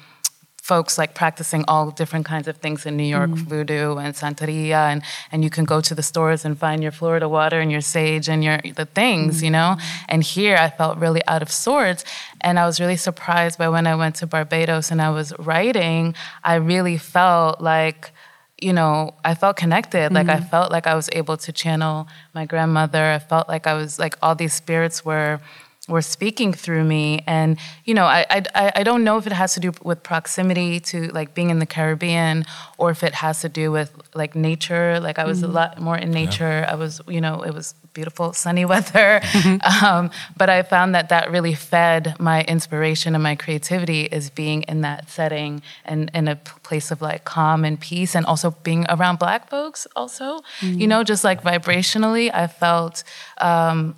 folks 0.64 0.96
like 0.96 1.14
practicing 1.14 1.62
all 1.68 1.90
different 1.90 2.24
kinds 2.24 2.48
of 2.48 2.56
things 2.56 2.86
in 2.86 2.96
New 2.96 3.04
York, 3.04 3.28
voodoo 3.30 3.96
and 3.96 4.14
Santeria, 4.14 4.90
and 4.92 5.02
and 5.30 5.44
you 5.44 5.50
can 5.50 5.66
go 5.66 5.80
to 5.82 5.94
the 5.94 6.02
stores 6.02 6.44
and 6.44 6.58
find 6.58 6.82
your 6.82 6.92
Florida 6.92 7.28
water 7.28 7.60
and 7.60 7.70
your 7.70 7.82
sage 7.82 8.30
and 8.30 8.42
your 8.42 8.58
the 8.74 8.86
things, 8.86 9.42
you 9.42 9.50
know. 9.50 9.76
And 10.08 10.22
here 10.22 10.56
I 10.56 10.70
felt 10.70 10.96
really 10.98 11.20
out 11.28 11.42
of 11.42 11.50
sorts, 11.50 12.04
and 12.40 12.58
I 12.58 12.64
was 12.66 12.80
really 12.80 12.96
surprised 12.96 13.58
by 13.58 13.68
when 13.68 13.86
I 13.86 13.94
went 13.94 14.16
to 14.16 14.26
Barbados 14.26 14.90
and 14.90 15.02
I 15.02 15.10
was 15.10 15.34
writing. 15.38 16.14
I 16.42 16.54
really 16.54 16.96
felt 16.96 17.60
like 17.60 18.13
you 18.60 18.72
know, 18.72 19.14
I 19.24 19.34
felt 19.34 19.56
connected. 19.56 20.12
Like 20.12 20.28
I 20.28 20.36
mm-hmm. 20.36 20.46
felt 20.48 20.70
like 20.70 20.86
I 20.86 20.94
was 20.94 21.08
able 21.12 21.36
to 21.38 21.52
channel 21.52 22.08
my 22.34 22.46
grandmother. 22.46 23.04
I 23.04 23.18
felt 23.18 23.48
like 23.48 23.66
I 23.66 23.74
was 23.74 23.98
like 23.98 24.16
all 24.22 24.34
these 24.34 24.52
spirits 24.52 25.04
were 25.04 25.40
were 25.88 26.02
speaking 26.02 26.52
through 26.52 26.84
me. 26.84 27.22
And 27.26 27.58
you 27.84 27.94
know, 27.94 28.04
I 28.04 28.24
I 28.30 28.72
I 28.76 28.82
don't 28.84 29.04
know 29.04 29.18
if 29.18 29.26
it 29.26 29.32
has 29.32 29.54
to 29.54 29.60
do 29.60 29.72
with 29.82 30.02
proximity 30.02 30.80
to 30.80 31.08
like 31.08 31.34
being 31.34 31.50
in 31.50 31.58
the 31.58 31.66
Caribbean 31.66 32.44
or 32.78 32.90
if 32.90 33.02
it 33.02 33.14
has 33.14 33.40
to 33.40 33.48
do 33.48 33.72
with 33.72 33.92
like 34.14 34.34
nature. 34.34 35.00
Like 35.00 35.18
I 35.18 35.24
was 35.24 35.42
a 35.42 35.46
mm-hmm. 35.46 35.54
lot 35.54 35.80
more 35.80 35.96
in 35.96 36.10
nature. 36.10 36.64
I 36.68 36.76
was, 36.76 37.00
you 37.08 37.20
know, 37.20 37.42
it 37.42 37.52
was 37.52 37.74
beautiful 37.94 38.32
sunny 38.32 38.64
weather. 38.72 39.20
um, 39.82 40.10
but 40.36 40.50
I 40.50 40.62
found 40.62 40.94
that 40.94 41.08
that 41.08 41.30
really 41.30 41.54
fed 41.54 42.16
my 42.18 42.42
inspiration 42.42 43.14
and 43.14 43.22
my 43.22 43.36
creativity 43.36 44.02
is 44.02 44.30
being 44.30 44.62
in 44.64 44.82
that 44.82 45.08
setting 45.08 45.62
and 45.84 46.10
in 46.12 46.28
a 46.28 46.36
place 46.36 46.90
of 46.90 47.00
like 47.00 47.24
calm 47.24 47.64
and 47.64 47.80
peace 47.80 48.14
and 48.14 48.26
also 48.26 48.50
being 48.62 48.84
around 48.88 49.18
black 49.18 49.48
folks 49.48 49.86
also. 49.96 50.40
You 50.60 50.86
know 50.86 51.04
just 51.04 51.24
like 51.24 51.42
vibrationally 51.42 52.30
i 52.34 52.46
felt 52.46 53.04
um, 53.38 53.94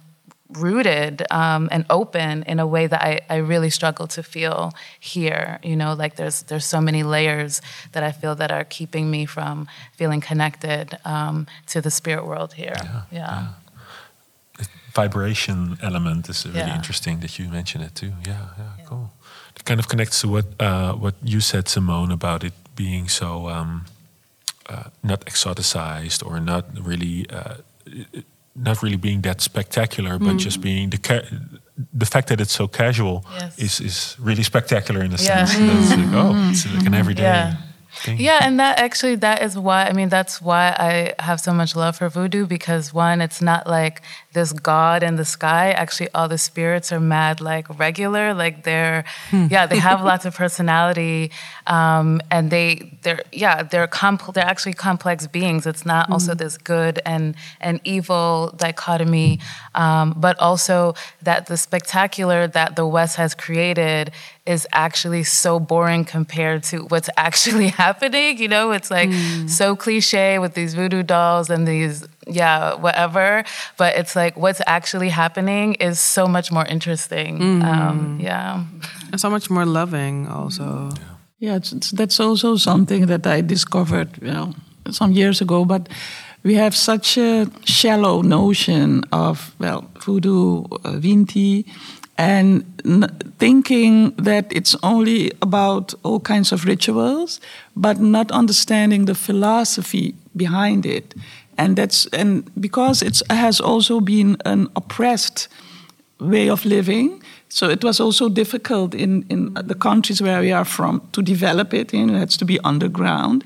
rooted 0.51 1.25
um, 1.31 1.69
and 1.73 1.85
open 1.91 2.43
in 2.45 2.61
a 2.61 2.67
way 2.67 2.87
that 2.87 3.03
I, 3.03 3.21
I 3.29 3.37
really 3.37 3.71
struggle 3.71 4.07
to 4.09 4.23
feel 4.23 4.73
here. 5.01 5.59
You 5.63 5.77
know 5.77 5.95
like 5.95 6.17
there's 6.17 6.43
there's 6.43 6.65
so 6.65 6.81
many 6.81 7.03
layers 7.03 7.61
that 7.93 8.03
i 8.03 8.13
feel 8.13 8.35
that 8.37 8.53
are 8.53 8.65
keeping 8.65 9.11
me 9.11 9.27
from 9.27 9.67
feeling 9.97 10.21
connected 10.21 10.99
um, 11.05 11.47
to 11.69 11.81
the 11.81 11.91
spirit 11.91 12.27
world 12.27 12.53
here. 12.55 12.77
Yeah, 13.11 13.49
vibration 15.01 15.77
element 15.83 16.29
is 16.29 16.45
really 16.47 16.59
Yeah. 16.59 16.77
interesting 16.77 17.21
that 17.21 17.33
you 17.39 17.49
mention 17.51 17.81
it 17.83 17.95
too. 17.95 18.13
Yeah, 18.27 18.33
yeah, 18.59 18.85
cool. 18.89 19.11
It 19.57 19.65
kind 19.65 19.81
of 19.81 19.87
connects 19.89 20.21
to 20.21 20.29
what 20.29 20.45
uh, 20.61 20.93
what 21.05 21.15
you 21.33 21.41
said, 21.41 21.69
Simone, 21.69 22.13
about 22.13 22.43
it 22.45 22.53
being 22.75 23.09
so 23.09 23.49
um, 23.49 23.85
uh, 24.73 24.83
not 25.03 25.21
exoticized 25.27 26.21
or 26.27 26.41
not 26.41 26.65
really 26.89 27.27
uh, 27.31 27.55
not 28.55 28.83
really 28.83 28.97
being 28.99 29.23
that 29.23 29.41
spectacular, 29.41 30.19
but 30.19 30.37
just 30.45 30.61
being 30.61 30.91
the 30.91 30.99
ca- 30.99 31.27
the 31.99 32.07
fact 32.07 32.27
that 32.29 32.41
it's 32.41 32.55
so 32.55 32.67
casual 32.69 33.25
Yes. 33.41 33.59
is 33.59 33.81
is 33.81 34.17
really 34.27 34.43
spectacular 34.43 35.01
in 35.05 35.13
a 35.13 35.17
Yeah. 35.17 35.47
sense. 35.47 35.53
That's 35.59 35.91
like, 36.01 36.13
oh, 36.15 36.51
it's 36.51 36.65
like 36.75 36.87
an 36.87 36.95
everyday 36.95 37.23
Yeah. 37.23 37.55
Thing. 37.99 38.19
Yeah, 38.19 38.41
and 38.43 38.59
that 38.61 38.79
actually 38.79 39.17
that 39.17 39.43
is 39.43 39.59
why 39.59 39.87
I 39.87 39.93
mean 39.93 40.09
that's 40.09 40.41
why 40.41 40.75
I 40.79 41.15
have 41.23 41.41
so 41.41 41.53
much 41.53 41.77
love 41.77 41.97
for 41.97 42.09
voodoo 42.09 42.47
because 42.47 42.93
one, 42.93 43.21
it's 43.21 43.41
not 43.43 43.67
like 43.67 44.03
this 44.33 44.53
god 44.53 45.03
in 45.03 45.17
the 45.17 45.25
sky. 45.25 45.73
Actually, 45.73 46.09
all 46.15 46.29
the 46.29 46.39
spirits 46.39 46.93
are 46.93 47.01
mad 47.01 47.41
like 47.41 47.79
regular. 47.79 48.35
Like 48.35 48.65
they're 48.65 49.05
yeah, 49.33 49.67
they 49.67 49.79
have 49.79 50.03
lots 50.11 50.25
of 50.25 50.35
personality, 50.35 51.31
um, 51.67 52.21
and 52.31 52.51
they 52.51 52.99
they're 53.03 53.23
yeah 53.33 53.63
they're 53.63 53.89
compl- 53.89 54.35
they're 54.35 54.45
actually 54.45 54.75
complex 54.75 55.27
beings. 55.27 55.67
It's 55.67 55.87
not 55.87 56.11
also 56.11 56.35
this 56.35 56.59
good 56.59 57.01
and 57.07 57.35
and 57.61 57.81
evil 57.85 58.55
dichotomy, 58.57 59.41
um, 59.75 60.15
but 60.17 60.39
also 60.39 60.95
that 61.23 61.47
the 61.47 61.57
spectacular 61.57 62.47
that 62.47 62.77
the 62.77 62.87
West 62.87 63.17
has 63.17 63.35
created 63.35 64.13
is 64.47 64.67
actually 64.73 65.25
so 65.25 65.59
boring 65.59 66.05
compared 66.05 66.63
to 66.65 66.85
what's 66.85 67.11
actually 67.17 67.69
happening. 67.69 68.39
You 68.39 68.49
know, 68.49 68.73
it's 68.73 68.91
like 68.91 69.11
so 69.49 69.77
cliche 69.77 70.39
with 70.39 70.55
these 70.55 70.75
voodoo 70.75 71.03
dolls 71.03 71.51
and 71.51 71.67
these, 71.67 72.05
yeah, 72.27 72.75
whatever. 72.75 73.45
But 73.77 73.97
it's 73.97 74.17
like 74.17 74.37
what's 74.37 74.63
actually 74.67 75.09
happening 75.09 75.75
is 75.75 76.01
so 76.01 76.27
much 76.27 76.51
more 76.53 76.65
interesting. 76.67 77.63
Um, 77.63 78.19
yeah. 78.21 78.65
And 79.13 79.21
so 79.21 79.31
much 79.31 79.51
more 79.51 79.67
loving, 79.67 80.29
also. 80.29 80.91
Yeah, 81.39 81.57
it's, 81.57 81.73
it's, 81.73 81.91
that's 81.91 82.19
also 82.19 82.57
something 82.57 83.07
that 83.07 83.27
I 83.27 83.43
discovered, 83.43 84.17
you 84.23 84.33
know, 84.33 84.55
some 84.91 85.13
years 85.13 85.41
ago. 85.41 85.65
But 85.65 85.89
we 86.43 86.55
have 86.55 86.75
such 86.75 87.19
a 87.19 87.47
shallow 87.65 88.23
notion 88.23 89.03
of 89.13 89.55
well, 89.59 89.91
voodoo, 90.05 90.65
uh, 90.85 91.01
Winti, 91.01 91.65
and 92.19 92.65
thinking 93.39 94.15
that 94.17 94.51
it's 94.51 94.75
only 94.83 95.33
about 95.43 95.95
all 96.03 96.21
kinds 96.21 96.53
of 96.53 96.65
rituals, 96.65 97.41
but 97.75 98.01
not 98.01 98.31
understanding 98.31 99.05
the 99.05 99.15
philosophy 99.15 100.15
behind 100.35 100.87
it. 100.87 101.15
And 101.59 101.77
that's 101.77 102.07
and 102.13 102.51
because 102.61 103.03
it 103.03 103.23
has 103.31 103.61
also 103.61 104.01
been 104.01 104.37
an 104.45 104.69
oppressed 104.77 105.49
way 106.19 106.49
of 106.51 106.65
living. 106.65 107.23
So 107.49 107.69
it 107.69 107.85
was 107.85 108.01
also 108.01 108.29
difficult 108.29 108.95
in, 108.95 109.25
in 109.29 109.55
the 109.55 109.75
countries 109.75 110.21
where 110.21 110.41
we 110.41 110.53
are 110.53 110.65
from 110.65 111.01
to 111.13 111.23
develop 111.23 111.73
it. 111.73 111.93
You 111.93 112.07
know, 112.07 112.17
it 112.17 112.19
has 112.19 112.37
to 112.39 112.45
be 112.45 112.59
underground. 112.65 113.45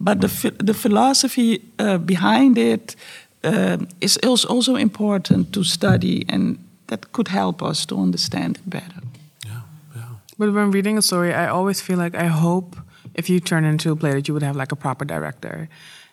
But 0.00 0.20
the, 0.20 0.54
the 0.58 0.74
philosophy 0.74 1.62
uh, 1.78 1.98
behind 1.98 2.58
it 2.58 2.96
uh, 3.44 3.78
is 4.00 4.18
is 4.18 4.44
also 4.44 4.76
important 4.76 5.52
to 5.52 5.64
study, 5.64 6.24
and 6.28 6.58
that 6.88 7.12
could 7.12 7.28
help 7.28 7.62
us 7.62 7.86
to 7.86 7.94
understand 8.00 8.56
it 8.56 8.68
better. 8.70 9.00
yeah, 9.46 9.60
yeah. 9.96 10.02
But 10.38 10.52
when 10.52 10.70
reading 10.70 10.98
a 10.98 11.02
story, 11.02 11.32
I 11.34 11.48
always 11.48 11.80
feel 11.80 11.98
like 11.98 12.14
I 12.14 12.26
hope 12.26 12.76
if 13.14 13.28
you 13.30 13.40
turn 13.40 13.64
into 13.64 13.90
a 13.92 13.96
play 13.96 14.12
that 14.12 14.28
you 14.28 14.34
would 14.34 14.42
have 14.44 14.56
like 14.56 14.72
a 14.72 14.76
proper 14.76 15.04
director 15.04 15.68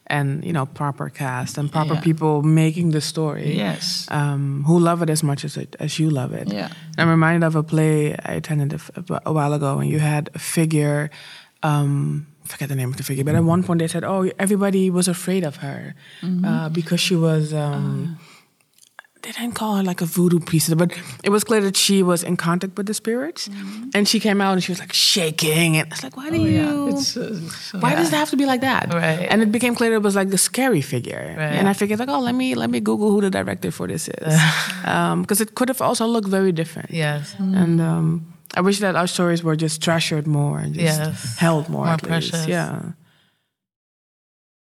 and, 0.07 0.43
you 0.43 0.51
know, 0.53 0.65
proper 0.65 1.09
cast 1.09 1.57
and 1.57 1.71
proper 1.71 1.93
Yeah. 1.93 2.01
people 2.01 2.41
making 2.43 2.91
the 2.91 3.01
story. 3.01 3.55
Yes. 3.57 4.07
Um, 4.11 4.63
who 4.67 4.77
love 4.79 5.01
it 5.01 5.09
as 5.09 5.23
much 5.23 5.45
as 5.45 5.57
it, 5.57 5.75
as 5.79 5.97
you 5.99 6.09
love 6.09 6.33
it. 6.33 6.51
Yeah. 6.51 6.69
I'm 6.97 7.09
reminded 7.09 7.45
of 7.47 7.55
a 7.55 7.63
play 7.63 8.13
I 8.25 8.33
attended 8.33 8.73
a 9.25 9.31
while 9.33 9.53
ago, 9.53 9.79
and 9.79 9.89
you 9.89 9.99
had 9.99 10.29
a 10.35 10.39
figure. 10.39 11.09
Um, 11.61 12.27
forget 12.43 12.67
the 12.67 12.75
name 12.75 12.89
of 12.89 12.97
the 12.97 13.03
figure, 13.03 13.23
but 13.23 13.35
at 13.35 13.43
one 13.43 13.63
point 13.63 13.79
they 13.79 13.87
said, 13.87 14.03
"Oh, 14.03 14.29
everybody 14.37 14.89
was 14.89 15.07
afraid 15.07 15.43
of 15.45 15.57
her 15.57 15.95
uh, 16.43 16.67
because 16.69 16.99
she 16.99 17.15
was." 17.15 17.53
Um, 17.53 18.17
They 19.23 19.31
didn't 19.31 19.55
call 19.55 19.77
her 19.77 19.83
like 19.83 20.01
a 20.01 20.05
voodoo 20.05 20.39
priestess, 20.39 20.75
but 20.75 20.91
it 21.23 21.29
was 21.29 21.43
clear 21.43 21.61
that 21.61 21.77
she 21.77 22.03
was 22.03 22.23
in 22.23 22.35
contact 22.37 22.77
with 22.77 22.87
the 22.87 22.93
spirits, 22.93 23.49
and 23.95 24.05
she 24.07 24.19
came 24.19 24.41
out 24.41 24.51
and 24.53 24.61
she 24.63 24.71
was 24.71 24.79
like 24.79 24.91
shaking, 24.93 25.77
and 25.77 25.87
it's 25.91 26.03
like, 26.03 26.17
why 26.17 26.29
do 26.29 26.37
you? 26.41 26.89
It's, 26.89 27.15
uh, 27.15 27.33
so- 27.49 27.79
why 27.79 27.95
does 27.95 28.09
it 28.11 28.15
have 28.17 28.29
to 28.31 28.37
be 28.37 28.45
like 28.45 28.61
that? 28.61 28.93
Right. 28.93 29.25
And 29.31 29.41
it 29.41 29.51
became 29.51 29.75
clear 29.75 29.93
it 29.93 30.01
was 30.03 30.15
like 30.15 30.29
the 30.29 30.37
scary 30.37 30.81
figure. 30.81 31.35
Right. 31.37 31.55
And 31.57 31.67
I 31.69 31.73
figured 31.73 31.99
like, 31.99 32.09
oh, 32.09 32.19
let 32.19 32.35
me 32.35 32.53
let 32.55 32.69
me 32.69 32.79
Google 32.81 33.09
who 33.11 33.21
the 33.21 33.29
director 33.29 33.71
for 33.71 33.87
this 33.87 34.07
is, 34.09 34.33
because 35.21 35.39
it 35.41 35.55
could 35.55 35.69
have 35.69 35.81
also 35.81 36.05
looked 36.05 36.27
very 36.27 36.51
different. 36.51 36.91
Yes. 36.91 37.33
And 37.39 37.79
um, 37.81 38.33
I 38.55 38.61
wish 38.61 38.79
that 38.79 38.95
our 38.95 39.07
stories 39.07 39.41
were 39.41 39.55
just 39.55 39.81
treasured 39.81 40.27
more 40.27 40.59
and 40.59 40.73
just 40.75 40.99
Yes. 40.99 41.37
held 41.37 41.69
more, 41.69 41.85
More 41.85 41.93
at 41.93 42.03
least. 42.03 42.09
precious. 42.31 42.47
Yeah. 42.47 42.91